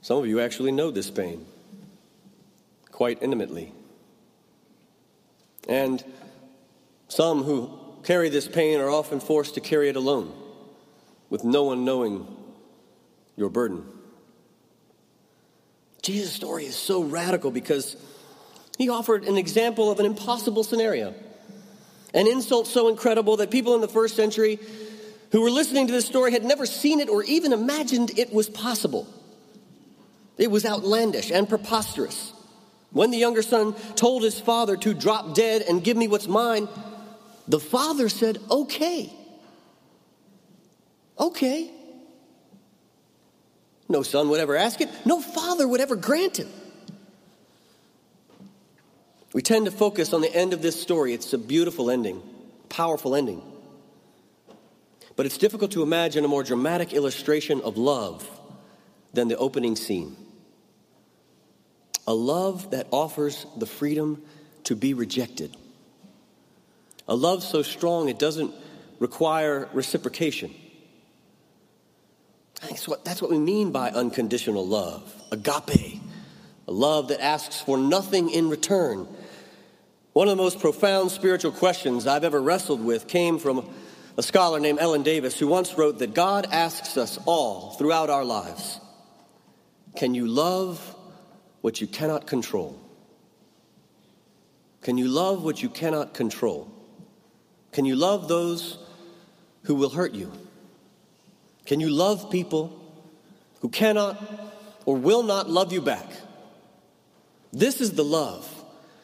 Some 0.03 0.19
of 0.19 0.27
you 0.27 0.39
actually 0.39 0.71
know 0.71 0.91
this 0.91 1.09
pain 1.09 1.47
quite 2.91 3.23
intimately. 3.23 3.73
And 5.67 6.03
some 7.07 7.41
who 7.41 7.75
carry 8.03 8.29
this 8.29 8.47
pain 8.47 8.79
are 8.79 8.91
often 8.91 9.19
forced 9.19 9.55
to 9.55 9.61
carry 9.61 9.89
it 9.89 9.95
alone, 9.95 10.31
with 11.31 11.43
no 11.43 11.63
one 11.63 11.85
knowing 11.85 12.27
your 13.35 13.49
burden. 13.49 13.83
Jesus' 16.05 16.33
story 16.33 16.65
is 16.65 16.75
so 16.75 17.03
radical 17.03 17.49
because 17.49 17.97
he 18.77 18.89
offered 18.89 19.23
an 19.23 19.37
example 19.37 19.89
of 19.89 19.99
an 19.99 20.05
impossible 20.05 20.63
scenario. 20.63 21.15
An 22.13 22.27
insult 22.27 22.67
so 22.67 22.89
incredible 22.89 23.37
that 23.37 23.49
people 23.49 23.73
in 23.73 23.81
the 23.81 23.87
first 23.87 24.15
century 24.15 24.59
who 25.31 25.41
were 25.41 25.49
listening 25.49 25.87
to 25.87 25.93
this 25.93 26.05
story 26.05 26.31
had 26.31 26.43
never 26.43 26.67
seen 26.67 26.99
it 26.99 27.09
or 27.09 27.23
even 27.23 27.53
imagined 27.53 28.17
it 28.19 28.31
was 28.31 28.49
possible. 28.49 29.07
It 30.37 30.51
was 30.51 30.63
outlandish 30.63 31.31
and 31.31 31.49
preposterous. 31.49 32.33
When 32.91 33.09
the 33.09 33.17
younger 33.17 33.41
son 33.41 33.73
told 33.95 34.23
his 34.23 34.39
father 34.39 34.77
to 34.77 34.93
drop 34.93 35.33
dead 35.33 35.63
and 35.63 35.83
give 35.83 35.97
me 35.97 36.07
what's 36.07 36.27
mine, 36.27 36.67
the 37.47 37.59
father 37.59 38.09
said, 38.09 38.37
Okay. 38.51 39.11
Okay. 41.19 41.71
No 43.87 44.01
son 44.01 44.29
would 44.29 44.39
ever 44.39 44.55
ask 44.55 44.81
it, 44.81 44.89
no 45.05 45.21
father 45.21 45.67
would 45.67 45.81
ever 45.81 45.95
grant 45.95 46.39
it. 46.39 46.47
We 49.33 49.41
tend 49.41 49.65
to 49.65 49.71
focus 49.71 50.13
on 50.13 50.21
the 50.21 50.33
end 50.33 50.53
of 50.53 50.61
this 50.61 50.81
story. 50.81 51.13
It's 51.13 51.33
a 51.33 51.37
beautiful 51.37 51.91
ending, 51.91 52.21
powerful 52.69 53.15
ending. 53.15 53.41
But 55.15 55.25
it's 55.25 55.37
difficult 55.37 55.71
to 55.71 55.83
imagine 55.83 56.25
a 56.25 56.27
more 56.27 56.43
dramatic 56.43 56.93
illustration 56.93 57.61
of 57.61 57.77
love 57.77 58.27
than 59.13 59.27
the 59.27 59.37
opening 59.37 59.75
scene. 59.75 60.15
A 62.07 62.13
love 62.13 62.71
that 62.71 62.87
offers 62.91 63.45
the 63.57 63.65
freedom 63.65 64.23
to 64.65 64.75
be 64.75 64.93
rejected. 64.93 65.55
A 67.07 67.15
love 67.15 67.43
so 67.43 67.61
strong 67.61 68.09
it 68.09 68.19
doesn't 68.19 68.53
require 68.99 69.69
reciprocation. 69.73 70.53
That's 72.69 72.87
what, 72.87 73.05
that's 73.05 73.21
what 73.21 73.29
we 73.29 73.37
mean 73.37 73.71
by 73.71 73.91
unconditional 73.91 74.65
love, 74.65 75.13
agape, 75.31 76.01
a 76.67 76.71
love 76.71 77.09
that 77.09 77.23
asks 77.23 77.61
for 77.61 77.77
nothing 77.77 78.31
in 78.31 78.49
return. 78.49 79.07
One 80.13 80.27
of 80.27 80.35
the 80.35 80.41
most 80.41 80.59
profound 80.59 81.11
spiritual 81.11 81.51
questions 81.51 82.07
I've 82.07 82.23
ever 82.23 82.41
wrestled 82.41 82.83
with 82.83 83.07
came 83.07 83.37
from 83.37 83.69
a 84.17 84.23
scholar 84.23 84.59
named 84.59 84.79
Ellen 84.79 85.03
Davis, 85.03 85.37
who 85.37 85.47
once 85.47 85.77
wrote 85.77 85.99
that 85.99 86.15
God 86.15 86.47
asks 86.51 86.97
us 86.97 87.19
all 87.25 87.71
throughout 87.71 88.09
our 88.09 88.25
lives 88.25 88.79
Can 89.95 90.15
you 90.15 90.27
love 90.27 90.95
what 91.61 91.81
you 91.81 91.87
cannot 91.87 92.25
control? 92.25 92.79
Can 94.81 94.97
you 94.97 95.07
love 95.07 95.43
what 95.43 95.61
you 95.61 95.69
cannot 95.69 96.13
control? 96.13 96.71
Can 97.71 97.85
you 97.85 97.95
love 97.95 98.27
those 98.27 98.79
who 99.63 99.75
will 99.75 99.89
hurt 99.89 100.13
you? 100.13 100.31
Can 101.65 101.79
you 101.79 101.89
love 101.89 102.29
people 102.29 102.79
who 103.61 103.69
cannot 103.69 104.21
or 104.85 104.97
will 104.97 105.23
not 105.23 105.49
love 105.49 105.73
you 105.73 105.81
back? 105.81 106.07
This 107.51 107.81
is 107.81 107.93
the 107.93 108.03
love 108.03 108.47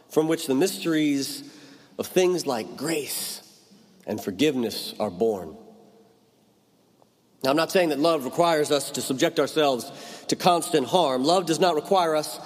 from 0.10 0.28
which 0.28 0.46
the 0.48 0.56
mysteries 0.56 1.44
of 1.98 2.08
things 2.08 2.46
like 2.46 2.78
grace 2.78 3.42
and 4.06 4.22
forgiveness 4.22 4.94
are 5.00 5.10
born. 5.10 5.56
Now, 7.44 7.50
I'm 7.50 7.56
not 7.56 7.72
saying 7.72 7.90
that 7.90 8.00
love 8.00 8.26
requires 8.26 8.70
us 8.70 8.92
to 8.92 9.02
subject 9.02 9.40
ourselves 9.40 9.92
to 10.28 10.36
constant 10.36 10.88
harm. 10.88 11.24
Love 11.24 11.48
does 11.48 11.60
not 11.60 11.76
require 11.76 12.16
us 12.16 12.40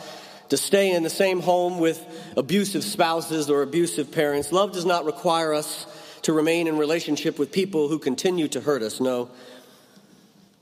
to 0.50 0.58
stay 0.58 0.92
in 0.92 1.04
the 1.04 1.10
same 1.10 1.42
home 1.42 1.80
with 1.80 2.00
abusive 2.38 2.84
spouses 2.84 3.50
or 3.50 3.62
abusive 3.62 4.12
parents. 4.12 4.52
Love 4.52 4.72
does 4.72 4.86
not 4.86 5.06
require 5.06 5.54
us 5.54 5.86
to 6.22 6.34
remain 6.34 6.68
in 6.68 6.78
relationship 6.78 7.38
with 7.38 7.52
people 7.52 7.88
who 7.88 8.00
continue 8.00 8.48
to 8.48 8.62
hurt 8.62 8.82
us. 8.82 9.02
No. 9.02 9.30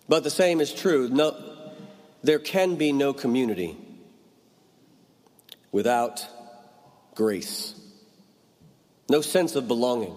But 0.07 0.23
the 0.23 0.29
same 0.29 0.61
is 0.61 0.73
true. 0.73 1.09
No, 1.09 1.35
there 2.23 2.39
can 2.39 2.75
be 2.75 2.91
no 2.91 3.13
community 3.13 3.77
without 5.71 6.25
grace, 7.15 7.73
no 9.09 9.21
sense 9.21 9.55
of 9.55 9.67
belonging 9.67 10.15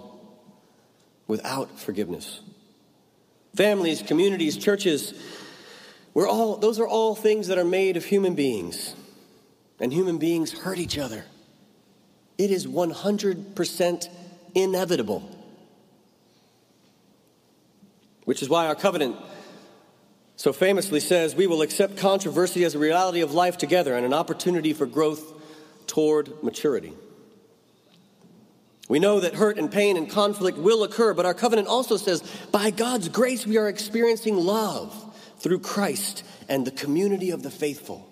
without 1.26 1.78
forgiveness. 1.78 2.40
Families, 3.54 4.02
communities, 4.02 4.56
churches, 4.56 5.14
we're 6.14 6.28
all, 6.28 6.56
those 6.56 6.78
are 6.80 6.86
all 6.86 7.14
things 7.14 7.48
that 7.48 7.58
are 7.58 7.64
made 7.64 7.96
of 7.96 8.04
human 8.04 8.34
beings. 8.34 8.94
And 9.78 9.92
human 9.92 10.18
beings 10.18 10.52
hurt 10.52 10.78
each 10.78 10.96
other. 10.96 11.24
It 12.38 12.50
is 12.50 12.66
100% 12.66 14.08
inevitable. 14.54 15.30
Which 18.24 18.42
is 18.42 18.48
why 18.48 18.66
our 18.66 18.74
covenant 18.74 19.16
so 20.36 20.52
famously 20.52 21.00
says 21.00 21.34
we 21.34 21.46
will 21.46 21.62
accept 21.62 21.96
controversy 21.96 22.64
as 22.64 22.74
a 22.74 22.78
reality 22.78 23.22
of 23.22 23.32
life 23.32 23.56
together 23.56 23.94
and 23.96 24.04
an 24.04 24.12
opportunity 24.12 24.74
for 24.74 24.86
growth 24.86 25.32
toward 25.86 26.42
maturity. 26.42 26.92
We 28.88 28.98
know 28.98 29.20
that 29.20 29.34
hurt 29.34 29.58
and 29.58 29.72
pain 29.72 29.96
and 29.96 30.08
conflict 30.08 30.58
will 30.58 30.84
occur, 30.84 31.14
but 31.14 31.26
our 31.26 31.34
covenant 31.34 31.68
also 31.68 31.96
says 31.96 32.22
by 32.52 32.70
God's 32.70 33.08
grace 33.08 33.46
we 33.46 33.56
are 33.56 33.68
experiencing 33.68 34.36
love 34.36 34.94
through 35.38 35.60
Christ 35.60 36.22
and 36.48 36.66
the 36.66 36.70
community 36.70 37.30
of 37.30 37.42
the 37.42 37.50
faithful. 37.50 38.08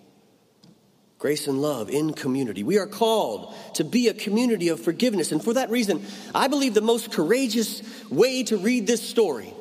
Grace 1.18 1.46
and 1.46 1.62
love 1.62 1.90
in 1.90 2.12
community. 2.12 2.62
We 2.62 2.78
are 2.78 2.86
called 2.86 3.54
to 3.74 3.84
be 3.84 4.08
a 4.08 4.14
community 4.14 4.68
of 4.68 4.80
forgiveness. 4.80 5.30
And 5.30 5.42
for 5.42 5.54
that 5.54 5.70
reason, 5.70 6.04
I 6.34 6.48
believe 6.48 6.74
the 6.74 6.80
most 6.80 7.12
courageous 7.12 7.82
way 8.10 8.42
to 8.44 8.56
read 8.56 8.86
this 8.86 9.08
story, 9.08 9.54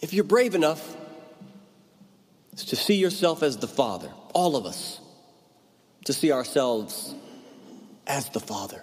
if 0.00 0.14
you're 0.14 0.24
brave 0.24 0.54
enough, 0.54 0.96
to 2.56 2.76
see 2.76 2.96
yourself 2.96 3.42
as 3.42 3.56
the 3.56 3.68
Father, 3.68 4.10
all 4.34 4.56
of 4.56 4.66
us, 4.66 5.00
to 6.04 6.12
see 6.12 6.32
ourselves 6.32 7.14
as 8.06 8.28
the 8.30 8.40
Father. 8.40 8.82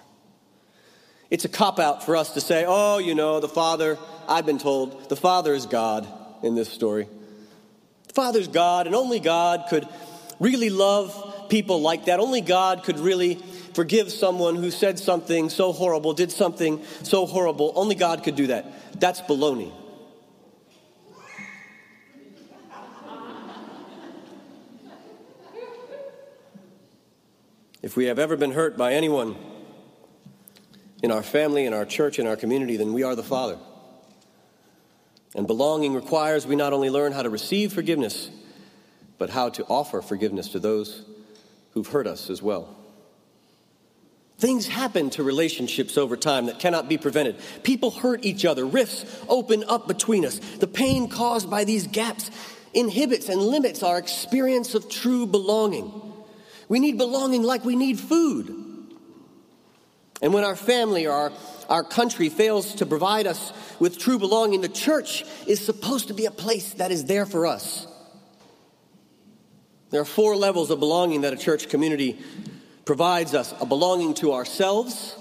It's 1.30 1.44
a 1.44 1.48
cop 1.48 1.78
out 1.78 2.04
for 2.04 2.16
us 2.16 2.34
to 2.34 2.40
say, 2.40 2.64
oh, 2.66 2.98
you 2.98 3.14
know, 3.14 3.38
the 3.38 3.48
Father, 3.48 3.98
I've 4.28 4.46
been 4.46 4.58
told, 4.58 5.08
the 5.08 5.16
Father 5.16 5.54
is 5.54 5.66
God 5.66 6.06
in 6.42 6.56
this 6.56 6.68
story. 6.68 7.08
The 8.08 8.14
Father's 8.14 8.48
God, 8.48 8.86
and 8.86 8.96
only 8.96 9.20
God 9.20 9.66
could 9.68 9.86
really 10.40 10.70
love 10.70 11.48
people 11.48 11.80
like 11.80 12.06
that. 12.06 12.18
Only 12.18 12.40
God 12.40 12.82
could 12.82 12.98
really 12.98 13.36
forgive 13.74 14.10
someone 14.10 14.56
who 14.56 14.72
said 14.72 14.98
something 14.98 15.48
so 15.48 15.72
horrible, 15.72 16.12
did 16.12 16.32
something 16.32 16.82
so 17.04 17.26
horrible. 17.26 17.72
Only 17.76 17.94
God 17.94 18.24
could 18.24 18.34
do 18.34 18.48
that. 18.48 18.98
That's 18.98 19.20
baloney. 19.20 19.72
If 27.82 27.96
we 27.96 28.06
have 28.06 28.18
ever 28.18 28.36
been 28.36 28.52
hurt 28.52 28.76
by 28.76 28.92
anyone 28.92 29.36
in 31.02 31.10
our 31.10 31.22
family, 31.22 31.64
in 31.64 31.72
our 31.72 31.86
church, 31.86 32.18
in 32.18 32.26
our 32.26 32.36
community, 32.36 32.76
then 32.76 32.92
we 32.92 33.02
are 33.02 33.16
the 33.16 33.22
Father. 33.22 33.58
And 35.34 35.46
belonging 35.46 35.94
requires 35.94 36.46
we 36.46 36.56
not 36.56 36.72
only 36.72 36.90
learn 36.90 37.12
how 37.12 37.22
to 37.22 37.30
receive 37.30 37.72
forgiveness, 37.72 38.30
but 39.16 39.30
how 39.30 39.48
to 39.50 39.64
offer 39.64 40.02
forgiveness 40.02 40.48
to 40.50 40.58
those 40.58 41.04
who've 41.72 41.86
hurt 41.86 42.06
us 42.06 42.28
as 42.28 42.42
well. 42.42 42.76
Things 44.38 44.66
happen 44.66 45.10
to 45.10 45.22
relationships 45.22 45.96
over 45.98 46.16
time 46.16 46.46
that 46.46 46.58
cannot 46.58 46.88
be 46.88 46.98
prevented. 46.98 47.36
People 47.62 47.90
hurt 47.90 48.24
each 48.24 48.44
other, 48.44 48.64
rifts 48.64 49.04
open 49.28 49.64
up 49.68 49.86
between 49.86 50.24
us. 50.24 50.38
The 50.38 50.66
pain 50.66 51.08
caused 51.08 51.50
by 51.50 51.64
these 51.64 51.86
gaps 51.86 52.30
inhibits 52.72 53.28
and 53.28 53.40
limits 53.40 53.82
our 53.82 53.98
experience 53.98 54.74
of 54.74 54.88
true 54.88 55.26
belonging. 55.26 56.09
We 56.70 56.78
need 56.78 56.98
belonging 56.98 57.42
like 57.42 57.64
we 57.64 57.74
need 57.74 57.98
food. 57.98 58.48
And 60.22 60.32
when 60.32 60.44
our 60.44 60.54
family 60.54 61.08
or 61.08 61.12
our, 61.12 61.32
our 61.68 61.82
country 61.82 62.28
fails 62.28 62.76
to 62.76 62.86
provide 62.86 63.26
us 63.26 63.52
with 63.80 63.98
true 63.98 64.20
belonging, 64.20 64.60
the 64.60 64.68
church 64.68 65.24
is 65.48 65.58
supposed 65.58 66.08
to 66.08 66.14
be 66.14 66.26
a 66.26 66.30
place 66.30 66.74
that 66.74 66.92
is 66.92 67.06
there 67.06 67.26
for 67.26 67.44
us. 67.44 67.88
There 69.90 70.00
are 70.00 70.04
four 70.04 70.36
levels 70.36 70.70
of 70.70 70.78
belonging 70.78 71.22
that 71.22 71.32
a 71.32 71.36
church 71.36 71.68
community 71.68 72.20
provides 72.84 73.34
us 73.34 73.52
a 73.60 73.66
belonging 73.66 74.14
to 74.14 74.32
ourselves, 74.32 75.16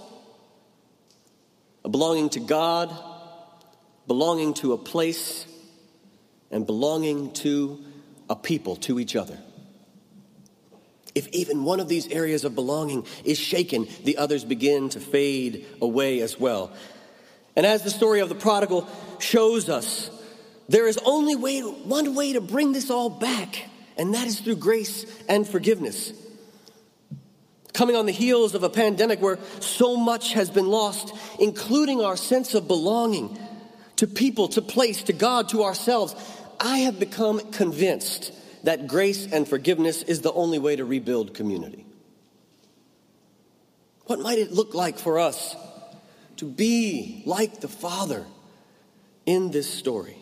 a 1.84 1.89
belonging 1.89 2.29
to 2.29 2.39
God, 2.39 2.96
belonging 4.06 4.53
to 4.56 4.74
a 4.74 4.77
place, 4.77 5.48
and 6.51 6.68
belonging 6.68 7.34
to 7.34 7.84
a 8.29 8.36
people, 8.36 8.75
to 8.75 9.00
each 9.00 9.15
other. 9.15 9.39
If 11.16 11.28
even 11.30 11.63
one 11.63 11.80
of 11.80 11.88
these 11.88 12.08
areas 12.08 12.44
of 12.44 12.56
belonging 12.56 13.06
is 13.24 13.38
shaken, 13.38 13.88
the 14.04 14.18
others 14.18 14.46
begin 14.46 14.89
to 14.89 15.00
fade 15.00 15.66
away 15.82 16.22
as 16.22 16.39
well. 16.39 16.72
And 17.56 17.66
as 17.66 17.84
the 17.84 17.89
story 17.89 18.20
of 18.20 18.30
the 18.30 18.36
prodigal 18.36 18.88
shows 19.20 19.70
us, 19.70 20.10
there 20.70 20.88
is 20.88 21.00
only 21.04 21.36
way, 21.36 21.62
one 21.62 22.13
way 22.16 22.34
to 22.34 22.42
bring 22.42 22.74
this 22.74 22.92
all 22.92 23.10
back, 23.10 23.66
and 23.98 24.13
that 24.13 24.28
is 24.28 24.39
through 24.39 24.58
grace 24.58 25.06
and 25.28 25.48
forgiveness. 25.48 26.13
Coming 27.74 27.96
on 27.96 28.06
the 28.06 28.12
heels 28.12 28.56
of 28.56 28.63
a 28.63 28.70
pandemic 28.70 29.22
where 29.22 29.39
so 29.60 29.96
much 29.96 30.34
has 30.34 30.50
been 30.50 30.68
lost, 30.68 31.13
including 31.39 32.01
our 32.01 32.18
sense 32.18 32.54
of 32.54 32.68
belonging 32.68 33.38
to 33.96 34.06
people, 34.06 34.48
to 34.50 34.62
place, 34.62 35.04
to 35.04 35.13
God, 35.13 35.50
to 35.50 35.63
ourselves, 35.63 36.16
I 36.60 36.80
have 36.80 37.00
become 37.00 37.39
convinced 37.51 38.32
that 38.63 38.88
grace 38.88 39.32
and 39.32 39.48
forgiveness 39.48 40.04
is 40.04 40.22
the 40.22 40.34
only 40.34 40.60
way 40.60 40.75
to 40.75 40.86
rebuild 40.86 41.34
community. 41.34 41.86
What 44.06 44.20
might 44.20 44.39
it 44.39 44.51
look 44.51 44.74
like 44.74 44.98
for 44.98 45.20
us 45.20 45.56
to 46.38 46.46
be 46.46 47.22
like 47.25 47.62
the 47.62 47.68
Father 47.68 48.25
in 49.25 49.51
this 49.51 49.72
story 49.72 50.18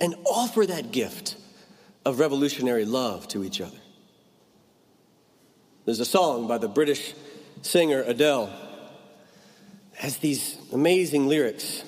and 0.00 0.14
offer 0.26 0.66
that 0.66 0.92
gift 0.92 1.36
of 2.04 2.20
revolutionary 2.20 2.84
love 2.84 3.26
to 3.28 3.42
each 3.42 3.60
other? 3.60 3.78
There's 5.84 6.00
a 6.00 6.04
song 6.04 6.46
by 6.46 6.58
the 6.58 6.68
British 6.68 7.14
singer 7.62 8.02
Adele. 8.06 8.52
Has 9.94 10.18
these 10.18 10.58
amazing 10.72 11.26
lyrics. 11.26 11.84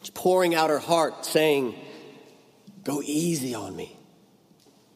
She's 0.00 0.10
pouring 0.10 0.54
out 0.54 0.70
her 0.70 0.78
heart 0.78 1.24
saying, 1.24 1.74
Go 2.84 3.00
easy 3.02 3.54
on 3.54 3.76
me. 3.76 3.96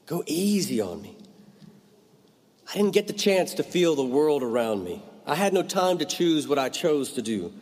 Go 0.06 0.22
easy 0.26 0.80
on 0.80 1.02
me. 1.02 1.16
I 2.68 2.74
didn't 2.74 2.92
get 2.92 3.06
the 3.06 3.12
chance 3.12 3.54
to 3.54 3.62
feel 3.62 3.94
the 3.94 4.04
world 4.04 4.42
around 4.42 4.84
me. 4.84 5.02
I 5.26 5.34
had 5.34 5.52
no 5.52 5.62
time 5.62 5.98
to 5.98 6.04
choose 6.04 6.46
what 6.46 6.58
I 6.58 6.68
chose 6.68 7.12
to 7.14 7.22
do. 7.22 7.52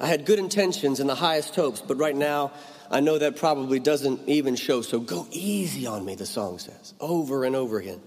I 0.00 0.06
had 0.06 0.24
good 0.24 0.38
intentions 0.38 1.00
and 1.00 1.08
the 1.08 1.14
highest 1.14 1.54
hopes, 1.54 1.80
but 1.80 1.96
right 1.96 2.14
now 2.14 2.52
I 2.90 3.00
know 3.00 3.18
that 3.18 3.36
probably 3.36 3.80
doesn't 3.80 4.28
even 4.28 4.56
show. 4.56 4.82
So 4.82 5.00
go 5.00 5.26
easy 5.30 5.86
on 5.86 6.04
me, 6.04 6.14
the 6.14 6.26
song 6.26 6.58
says, 6.58 6.94
over 7.00 7.44
and 7.44 7.56
over 7.56 7.78
again. 7.78 8.00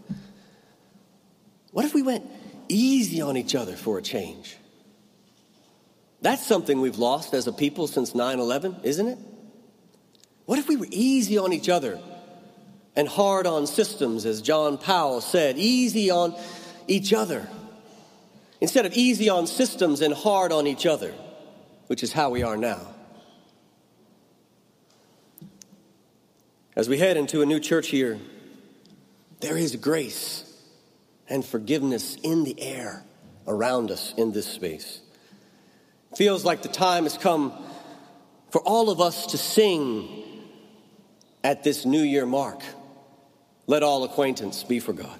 What 1.71 1.85
if 1.85 1.93
we 1.93 2.01
went 2.01 2.29
easy 2.67 3.21
on 3.21 3.37
each 3.37 3.55
other 3.55 3.75
for 3.75 3.97
a 3.97 4.01
change? 4.01 4.57
That's 6.21 6.45
something 6.45 6.81
we've 6.81 6.99
lost 6.99 7.33
as 7.33 7.47
a 7.47 7.53
people 7.53 7.87
since 7.87 8.13
9 8.13 8.39
11, 8.39 8.77
isn't 8.83 9.07
it? 9.07 9.17
What 10.45 10.59
if 10.59 10.67
we 10.67 10.75
were 10.75 10.87
easy 10.89 11.37
on 11.37 11.53
each 11.53 11.69
other 11.69 11.99
and 12.95 13.07
hard 13.07 13.47
on 13.47 13.67
systems, 13.67 14.25
as 14.25 14.41
John 14.41 14.77
Powell 14.77 15.21
said, 15.21 15.57
easy 15.57 16.11
on 16.11 16.35
each 16.87 17.13
other. 17.13 17.47
Instead 18.59 18.85
of 18.85 18.93
easy 18.93 19.29
on 19.29 19.47
systems 19.47 20.01
and 20.01 20.13
hard 20.13 20.51
on 20.51 20.67
each 20.67 20.85
other, 20.85 21.13
which 21.87 22.03
is 22.03 22.13
how 22.13 22.29
we 22.29 22.43
are 22.43 22.57
now. 22.57 22.87
As 26.75 26.87
we 26.87 26.97
head 26.97 27.17
into 27.17 27.41
a 27.41 27.45
new 27.45 27.59
church 27.59 27.91
year, 27.91 28.19
there 29.39 29.57
is 29.57 29.75
grace 29.75 30.47
and 31.27 31.43
forgiveness 31.43 32.15
in 32.23 32.43
the 32.43 32.61
air 32.61 33.03
around 33.47 33.89
us 33.89 34.13
in 34.17 34.31
this 34.31 34.47
space. 34.47 35.01
It 36.11 36.17
feels 36.17 36.45
like 36.45 36.61
the 36.61 36.69
time 36.69 37.03
has 37.03 37.17
come 37.17 37.53
for 38.51 38.61
all 38.61 38.89
of 38.89 39.01
us 39.01 39.27
to 39.27 39.37
sing 39.37 40.23
at 41.43 41.63
this 41.63 41.85
new 41.85 42.01
year 42.01 42.25
mark. 42.25 42.61
Let 43.71 43.83
all 43.83 44.03
acquaintance 44.03 44.65
be 44.65 44.81
for 44.81 44.91
God. 44.91 45.17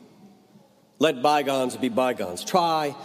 Let 1.00 1.22
bygones 1.22 1.78
be 1.78 1.88
bygones. 1.88 2.44
Try 2.44 2.98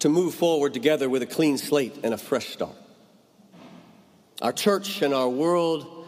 to 0.00 0.10
move 0.10 0.34
forward 0.34 0.74
together 0.74 1.08
with 1.08 1.22
a 1.22 1.26
clean 1.26 1.56
slate 1.56 2.00
and 2.02 2.12
a 2.12 2.18
fresh 2.18 2.50
start. 2.50 2.76
Our 4.42 4.52
church 4.52 5.00
and 5.00 5.14
our 5.14 5.26
world 5.26 6.06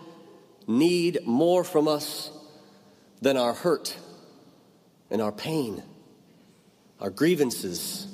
need 0.67 1.21
more 1.25 1.65
from 1.65 1.89
us 1.89 2.31
than 3.23 3.39
our 3.39 3.55
hurt 3.55 3.97
and 5.11 5.23
our 5.23 5.33
pain, 5.33 5.83
our 7.01 7.09
grievances 7.09 8.07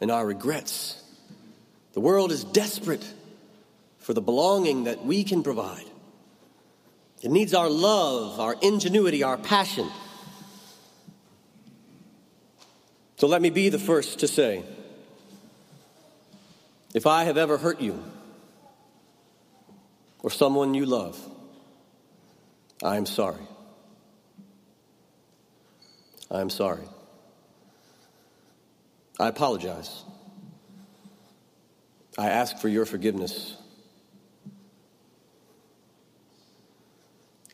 and 0.00 0.10
our 0.10 0.26
regrets. 0.26 1.00
The 1.92 2.00
world 2.00 2.32
is 2.32 2.42
desperate 2.42 3.06
for 3.98 4.12
the 4.12 4.20
belonging 4.20 4.84
that 4.84 5.04
we 5.04 5.22
can 5.22 5.44
provide. 5.44 5.88
It 7.24 7.30
needs 7.30 7.54
our 7.54 7.70
love, 7.70 8.38
our 8.38 8.54
ingenuity, 8.60 9.22
our 9.22 9.38
passion. 9.38 9.88
So 13.16 13.26
let 13.26 13.40
me 13.40 13.48
be 13.48 13.70
the 13.70 13.78
first 13.78 14.18
to 14.18 14.28
say 14.28 14.62
if 16.92 17.06
I 17.06 17.24
have 17.24 17.38
ever 17.38 17.56
hurt 17.56 17.80
you 17.80 18.04
or 20.22 20.28
someone 20.28 20.74
you 20.74 20.84
love, 20.84 21.18
I 22.82 22.98
am 22.98 23.06
sorry. 23.06 23.40
I 26.30 26.42
am 26.42 26.50
sorry. 26.50 26.86
I 29.18 29.28
apologize. 29.28 30.04
I 32.18 32.28
ask 32.28 32.58
for 32.58 32.68
your 32.68 32.84
forgiveness. 32.84 33.56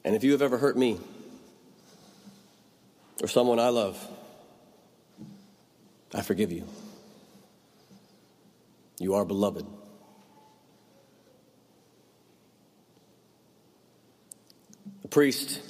And 0.04 0.14
if 0.14 0.24
you 0.24 0.32
have 0.32 0.42
ever 0.42 0.58
hurt 0.58 0.76
me 0.76 0.98
or 3.22 3.28
someone 3.28 3.58
I 3.58 3.68
love, 3.68 3.98
I 6.14 6.22
forgive 6.22 6.50
you. 6.50 6.66
You 8.98 9.14
are 9.14 9.24
beloved. 9.24 9.66
A 15.04 15.08
priest 15.08 15.60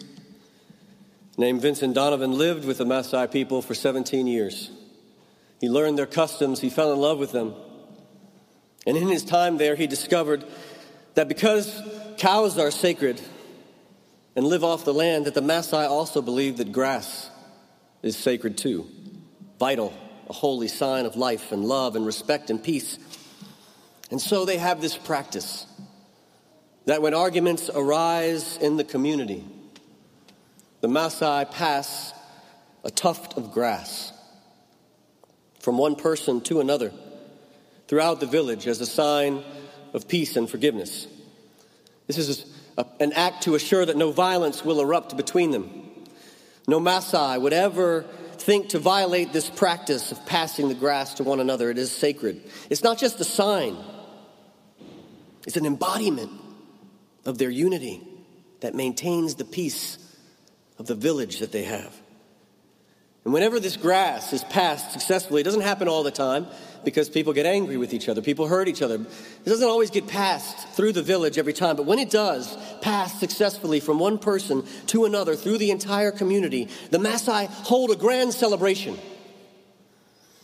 named 1.37 1.63
Vincent 1.63 1.95
Donovan 1.95 2.33
lived 2.33 2.65
with 2.65 2.79
the 2.79 2.85
Maasai 2.85 3.31
people 3.31 3.63
for 3.63 3.75
17 3.75 4.27
years. 4.27 4.71
He 5.61 5.69
learned 5.69 5.99
their 5.99 6.07
customs, 6.07 6.61
he 6.61 6.71
fell 6.71 6.93
in 6.93 6.99
love 6.99 7.19
with 7.19 7.33
them. 7.33 7.55
And 8.87 8.97
in 8.97 9.09
his 9.09 9.25
time 9.25 9.59
there, 9.59 9.77
he 9.77 9.87
discovered 9.87 10.45
that 11.15 11.29
because 11.29 11.83
cows 12.19 12.59
are 12.59 12.71
sacred, 12.71 13.21
and 14.37 14.47
live 14.47 14.65
off 14.65 14.85
the 14.85 14.95
land, 14.95 15.27
that 15.27 15.35
the 15.35 15.43
Maasai 15.43 15.89
also 15.89 16.23
believe 16.23 16.59
that 16.59 16.73
grass 16.73 17.31
is 18.03 18.17
sacred 18.17 18.57
too, 18.57 18.87
vital, 19.59 19.93
a 20.29 20.33
holy 20.33 20.69
sign 20.69 21.07
of 21.07 21.17
life 21.17 21.53
and 21.53 21.65
love 21.65 21.97
and 21.97 22.07
respect 22.07 22.51
and 22.51 22.63
peace. 22.63 22.99
And 24.11 24.21
so 24.21 24.45
they 24.45 24.57
have 24.57 24.81
this 24.81 24.97
practice 24.97 25.67
that 26.87 27.03
when 27.03 27.15
arguments 27.15 27.71
arise 27.73 28.57
in 28.57 28.77
the 28.77 28.85
community, 28.85 29.45
the 30.81 30.89
Maasai 30.89 31.51
pass 31.51 32.13
a 32.85 32.91
tuft 32.91 33.37
of 33.37 33.53
grass 33.53 34.13
from 35.59 35.77
one 35.77 35.95
person 35.95 36.41
to 36.43 36.61
another 36.61 36.93
throughout 37.87 38.21
the 38.21 38.27
village 38.27 38.67
as 38.67 38.81
a 38.81 38.87
sign 38.87 39.43
of 39.93 40.09
peace 40.09 40.37
and 40.37 40.49
forgiveness. 40.49 41.07
This 42.07 42.17
is 42.17 42.47
an 42.99 43.13
act 43.13 43.43
to 43.45 43.55
assure 43.55 43.85
that 43.85 43.97
no 43.97 44.11
violence 44.13 44.65
will 44.65 44.81
erupt 44.81 45.17
between 45.17 45.51
them. 45.51 45.71
No 46.67 46.81
Maasai 46.81 47.41
would 47.41 47.53
ever 47.53 48.05
think 48.39 48.71
to 48.71 48.79
violate 48.79 49.33
this 49.33 49.51
practice 49.51 50.13
of 50.13 50.27
passing 50.27 50.69
the 50.69 50.75
grass 50.75 51.15
to 51.15 51.25
one 51.25 51.41
another. 51.41 51.71
It 51.71 51.79
is 51.79 51.93
sacred. 51.93 52.43
It's 52.71 52.83
not 52.83 52.99
just 52.99 53.21
a 53.21 53.25
sign, 53.25 53.77
it's 55.47 55.57
an 55.57 55.67
embodiment 55.67 56.31
of 57.25 57.39
their 57.39 57.51
unity 57.51 58.03
that 58.61 58.75
maintains 58.75 59.35
the 59.35 59.45
peace 59.45 59.99
of 60.79 60.87
the 60.87 60.95
village 60.95 61.41
that 61.41 61.53
they 61.53 61.65
have. 61.65 61.95
And 63.25 63.35
whenever 63.35 63.61
this 63.61 63.77
grass 63.77 64.33
is 64.33 64.43
passed 64.45 64.93
successfully, 64.93 65.43
it 65.43 65.45
doesn't 65.45 65.61
happen 65.61 65.89
all 65.89 66.03
the 66.03 66.11
time 66.11 66.47
because 66.85 67.09
people 67.09 67.33
get 67.33 67.47
angry 67.47 67.77
with 67.77 67.93
each 67.93 68.09
other, 68.09 68.23
people 68.23 68.47
hurt 68.47 68.69
each 68.69 68.83
other. 68.83 68.95
It 68.95 69.49
doesn't 69.49 69.69
always 69.69 69.91
get 69.91 70.07
passed 70.07 70.69
through 70.69 70.93
the 70.93 71.03
village 71.03 71.39
every 71.39 71.53
time, 71.53 71.77
but 71.77 71.87
when 71.87 71.99
it 71.99 72.11
does 72.11 72.57
pass 72.81 73.19
successfully 73.19 73.81
from 73.81 73.99
one 73.99 74.19
person 74.19 74.65
to 74.87 75.05
another 75.05 75.37
through 75.37 75.59
the 75.59 75.71
entire 75.71 76.11
community, 76.11 76.69
the 76.91 76.99
Maasai 76.99 77.47
hold 77.47 77.91
a 77.91 77.97
grand 77.97 78.33
celebration. 78.33 78.99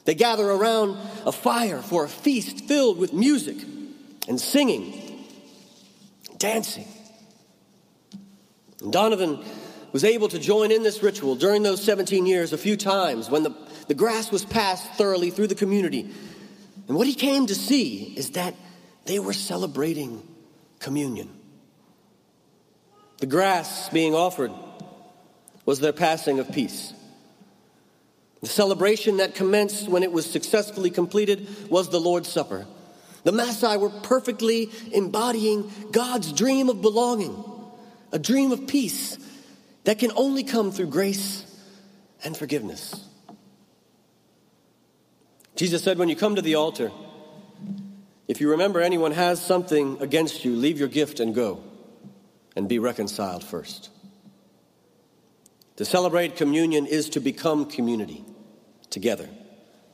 They 0.05 0.15
gather 0.15 0.49
around 0.49 0.97
a 1.27 1.33
fire 1.33 1.83
for 1.83 2.05
a 2.05 2.09
feast 2.09 2.67
filled 2.67 2.99
with 2.99 3.13
music 3.13 3.57
and 4.29 4.41
singing, 4.41 5.25
dancing. 6.39 6.87
And 8.81 8.93
Donovan 8.93 9.45
was 9.93 10.05
able 10.05 10.29
to 10.29 10.39
join 10.39 10.71
in 10.71 10.83
this 10.83 11.03
ritual 11.03 11.37
during 11.37 11.63
those 11.63 11.83
17 11.83 12.27
years 12.27 12.53
a 12.53 12.59
few 12.59 12.77
times 12.77 13.31
when 13.31 13.43
the, 13.43 13.55
the 13.89 13.95
grass 13.95 14.31
was 14.31 14.45
passed 14.45 14.93
thoroughly 14.95 15.31
through 15.31 15.47
the 15.47 15.55
community. 15.55 16.11
And 16.89 16.97
what 16.97 17.07
he 17.07 17.15
came 17.15 17.47
to 17.47 17.55
see 17.55 18.15
is 18.17 18.33
that 18.33 18.55
they 19.05 19.19
were 19.19 19.33
celebrating 19.33 20.23
communion. 20.79 21.31
The 23.19 23.27
grass 23.27 23.89
being 23.89 24.15
offered 24.15 24.53
was 25.65 25.81
their 25.81 25.93
passing 25.93 26.39
of 26.39 26.53
peace. 26.53 26.93
The 28.41 28.49
celebration 28.49 29.17
that 29.17 29.35
commenced 29.35 29.89
when 29.89 30.03
it 30.03 30.13
was 30.13 30.31
successfully 30.31 30.91
completed 30.91 31.49
was 31.71 31.89
the 31.89 32.01
Lord's 32.01 32.29
Supper. 32.29 32.67
The 33.25 33.33
Maasai 33.33 33.81
were 33.81 33.91
perfectly 33.91 34.71
embodying 34.93 35.71
God's 35.91 36.33
dream 36.33 36.69
of 36.69 36.81
belonging, 36.81 37.43
a 38.13 38.19
dream 38.19 38.53
of 38.53 38.69
peace 38.69 39.19
that 39.85 39.99
can 39.99 40.13
only 40.15 40.45
come 40.45 40.71
through 40.71 40.89
grace 40.89 41.45
and 42.23 42.37
forgiveness. 42.37 43.06
Jesus 45.57 45.83
said, 45.83 45.99
When 45.99 46.09
you 46.09 46.17
come 46.17 46.37
to 46.37 46.43
the 46.43 46.55
altar, 46.55 46.93
if 48.29 48.41
you 48.41 48.51
remember 48.51 48.81
anyone 48.81 49.13
has 49.13 49.41
something 49.41 50.01
against 50.01 50.45
you, 50.45 50.55
leave 50.55 50.79
your 50.79 50.89
gift 50.89 51.19
and 51.19 51.35
go 51.35 51.63
and 52.55 52.69
be 52.69 52.79
reconciled 52.79 53.43
first. 53.43 53.91
To 55.77 55.85
celebrate 55.85 56.37
communion 56.37 56.87
is 56.87 57.11
to 57.11 57.21
become 57.21 57.67
community 57.67 58.25
together, 58.91 59.29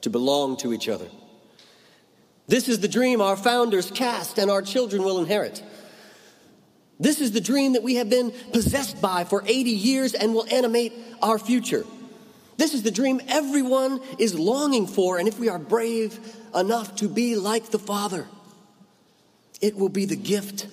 to 0.03 0.11
belong 0.11 0.57
to 0.59 0.72
each 0.72 0.88
other. 0.88 1.09
This 2.48 2.68
is 2.68 2.81
the 2.81 2.88
dream 2.88 3.20
our 3.20 3.37
founders 3.37 3.90
cast 3.90 4.38
and 4.38 4.51
our 4.51 4.62
children 4.62 5.03
will 5.03 5.18
inherit. 5.18 5.62
This 6.98 7.20
is 7.20 7.33
the 7.33 7.40
dream 7.40 7.72
that 7.72 7.83
we 7.83 7.96
have 7.96 8.11
been 8.11 8.33
possessed 8.53 9.01
by 9.01 9.25
for 9.25 9.42
80 9.44 9.70
years 9.70 10.14
and 10.14 10.35
will 10.35 10.46
animate 10.53 10.92
our 11.20 11.38
future. 11.38 11.85
This 12.62 12.75
is 12.75 12.85
the 12.85 12.92
dream 12.92 13.20
everyone 13.27 14.01
is 14.20 14.38
longing 14.38 14.87
for, 14.87 15.18
and 15.18 15.27
if 15.27 15.37
we 15.37 15.48
are 15.48 15.59
brave 15.59 16.16
enough 16.55 16.94
to 16.96 17.09
be 17.09 17.35
like 17.35 17.72
the 17.72 17.79
Father, 17.81 18.29
it 19.61 19.75
will 19.75 19.88
be 19.88 20.05
the 20.05 20.14
gift 20.14 20.68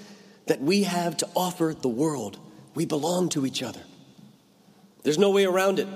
that 0.45 0.62
we 0.62 0.84
have 0.84 1.17
to 1.17 1.30
offer 1.36 1.73
the 1.75 1.88
world. 1.88 2.38
We 2.75 2.86
belong 2.86 3.30
to 3.30 3.43
each 3.43 3.63
other. 3.63 3.80
There's 5.02 5.17
no 5.17 5.32
way 5.32 5.45
around 5.45 5.80
it. 5.80 5.88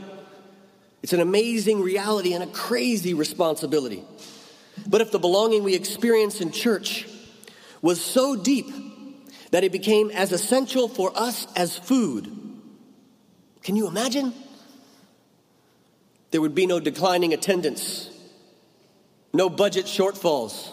It's 1.04 1.14
an 1.14 1.20
amazing 1.20 1.84
reality 1.84 2.34
and 2.34 2.44
a 2.44 2.48
crazy 2.48 3.14
responsibility. 3.14 4.04
But 4.88 5.02
if 5.02 5.12
the 5.12 5.20
belonging 5.20 5.62
we 5.64 5.76
experience 5.76 6.42
in 6.42 6.52
church 6.52 7.08
was 7.84 8.04
so 8.04 8.36
deep 8.36 8.66
that 9.52 9.64
it 9.64 9.72
became 9.72 10.10
as 10.10 10.32
essential 10.32 10.88
for 10.88 11.12
us 11.16 11.46
as 11.56 11.78
food. 11.78 12.36
Can 13.62 13.76
you 13.76 13.88
imagine? 13.88 14.34
There 16.34 16.42
would 16.42 16.56
be 16.56 16.66
no 16.66 16.80
declining 16.80 17.32
attendance, 17.32 18.10
no 19.34 19.52
budget 19.52 19.86
shortfalls, 19.86 20.68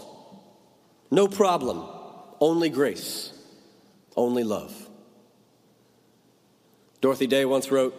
no 1.11 1.29
problem, 1.29 1.87
only 2.40 2.70
grace, 2.70 3.31
only 4.16 4.42
love. 4.42 4.88
Dorothy 7.03 7.27
Day 7.27 7.44
once 7.44 7.70
wrote, 7.70 7.94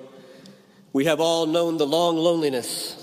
We 0.91 1.05
have 1.05 1.19
all 1.19 1.45
known 1.45 1.77
the 1.77 1.85
long 1.85 2.17
loneliness 2.17 2.97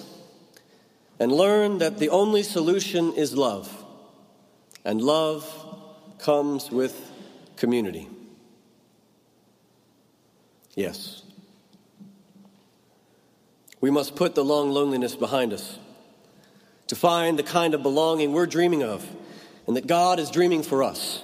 and 1.21 1.31
learned 1.31 1.81
that 1.81 1.99
the 1.99 2.09
only 2.09 2.42
solution 2.42 3.12
is 3.14 3.37
love, 3.37 3.73
and 4.85 5.01
love 5.01 5.47
comes 6.18 6.68
with 6.68 7.12
community. 7.57 8.09
Yes. 10.75 11.23
We 13.80 13.90
must 13.90 14.16
put 14.16 14.34
the 14.34 14.44
long 14.44 14.70
loneliness 14.70 15.14
behind 15.14 15.52
us 15.52 15.78
to 16.88 16.96
find 16.96 17.38
the 17.38 17.42
kind 17.42 17.74
of 17.74 17.82
belonging 17.82 18.32
we're 18.32 18.46
dreaming 18.46 18.82
of 18.82 19.06
and 19.66 19.76
that 19.76 19.86
God 19.86 20.18
is 20.18 20.30
dreaming 20.30 20.62
for 20.62 20.82
us. 20.82 21.22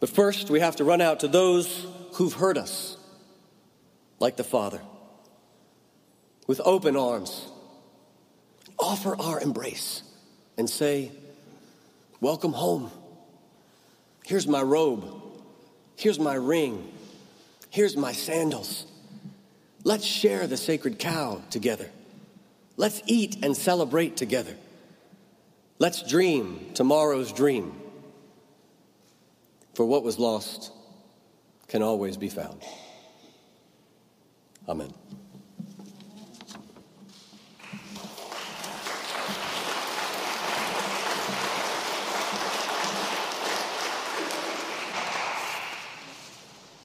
But 0.00 0.08
first, 0.08 0.50
we 0.50 0.60
have 0.60 0.76
to 0.76 0.84
run 0.84 1.00
out 1.00 1.20
to 1.20 1.28
those 1.28 1.86
who've 2.14 2.32
hurt 2.32 2.56
us, 2.56 2.96
like 4.18 4.36
the 4.36 4.44
Father, 4.44 4.80
with 6.46 6.60
open 6.64 6.96
arms. 6.96 7.46
Offer 8.78 9.20
our 9.20 9.40
embrace 9.40 10.02
and 10.56 10.70
say, 10.70 11.10
Welcome 12.20 12.52
home. 12.52 12.90
Here's 14.24 14.46
my 14.46 14.62
robe. 14.62 15.04
Here's 15.96 16.18
my 16.18 16.34
ring. 16.34 16.92
Here's 17.70 17.96
my 17.96 18.12
sandals. 18.12 18.86
Let's 19.84 20.04
share 20.04 20.46
the 20.46 20.56
sacred 20.56 20.98
cow 20.98 21.42
together. 21.50 21.90
Let's 22.76 23.02
eat 23.06 23.38
and 23.42 23.56
celebrate 23.56 24.16
together. 24.16 24.56
Let's 25.78 26.02
dream 26.02 26.70
tomorrow's 26.74 27.32
dream. 27.32 27.80
For 29.74 29.84
what 29.84 30.02
was 30.02 30.18
lost 30.18 30.72
can 31.68 31.82
always 31.82 32.16
be 32.16 32.28
found. 32.28 32.62
Amen. 34.68 34.92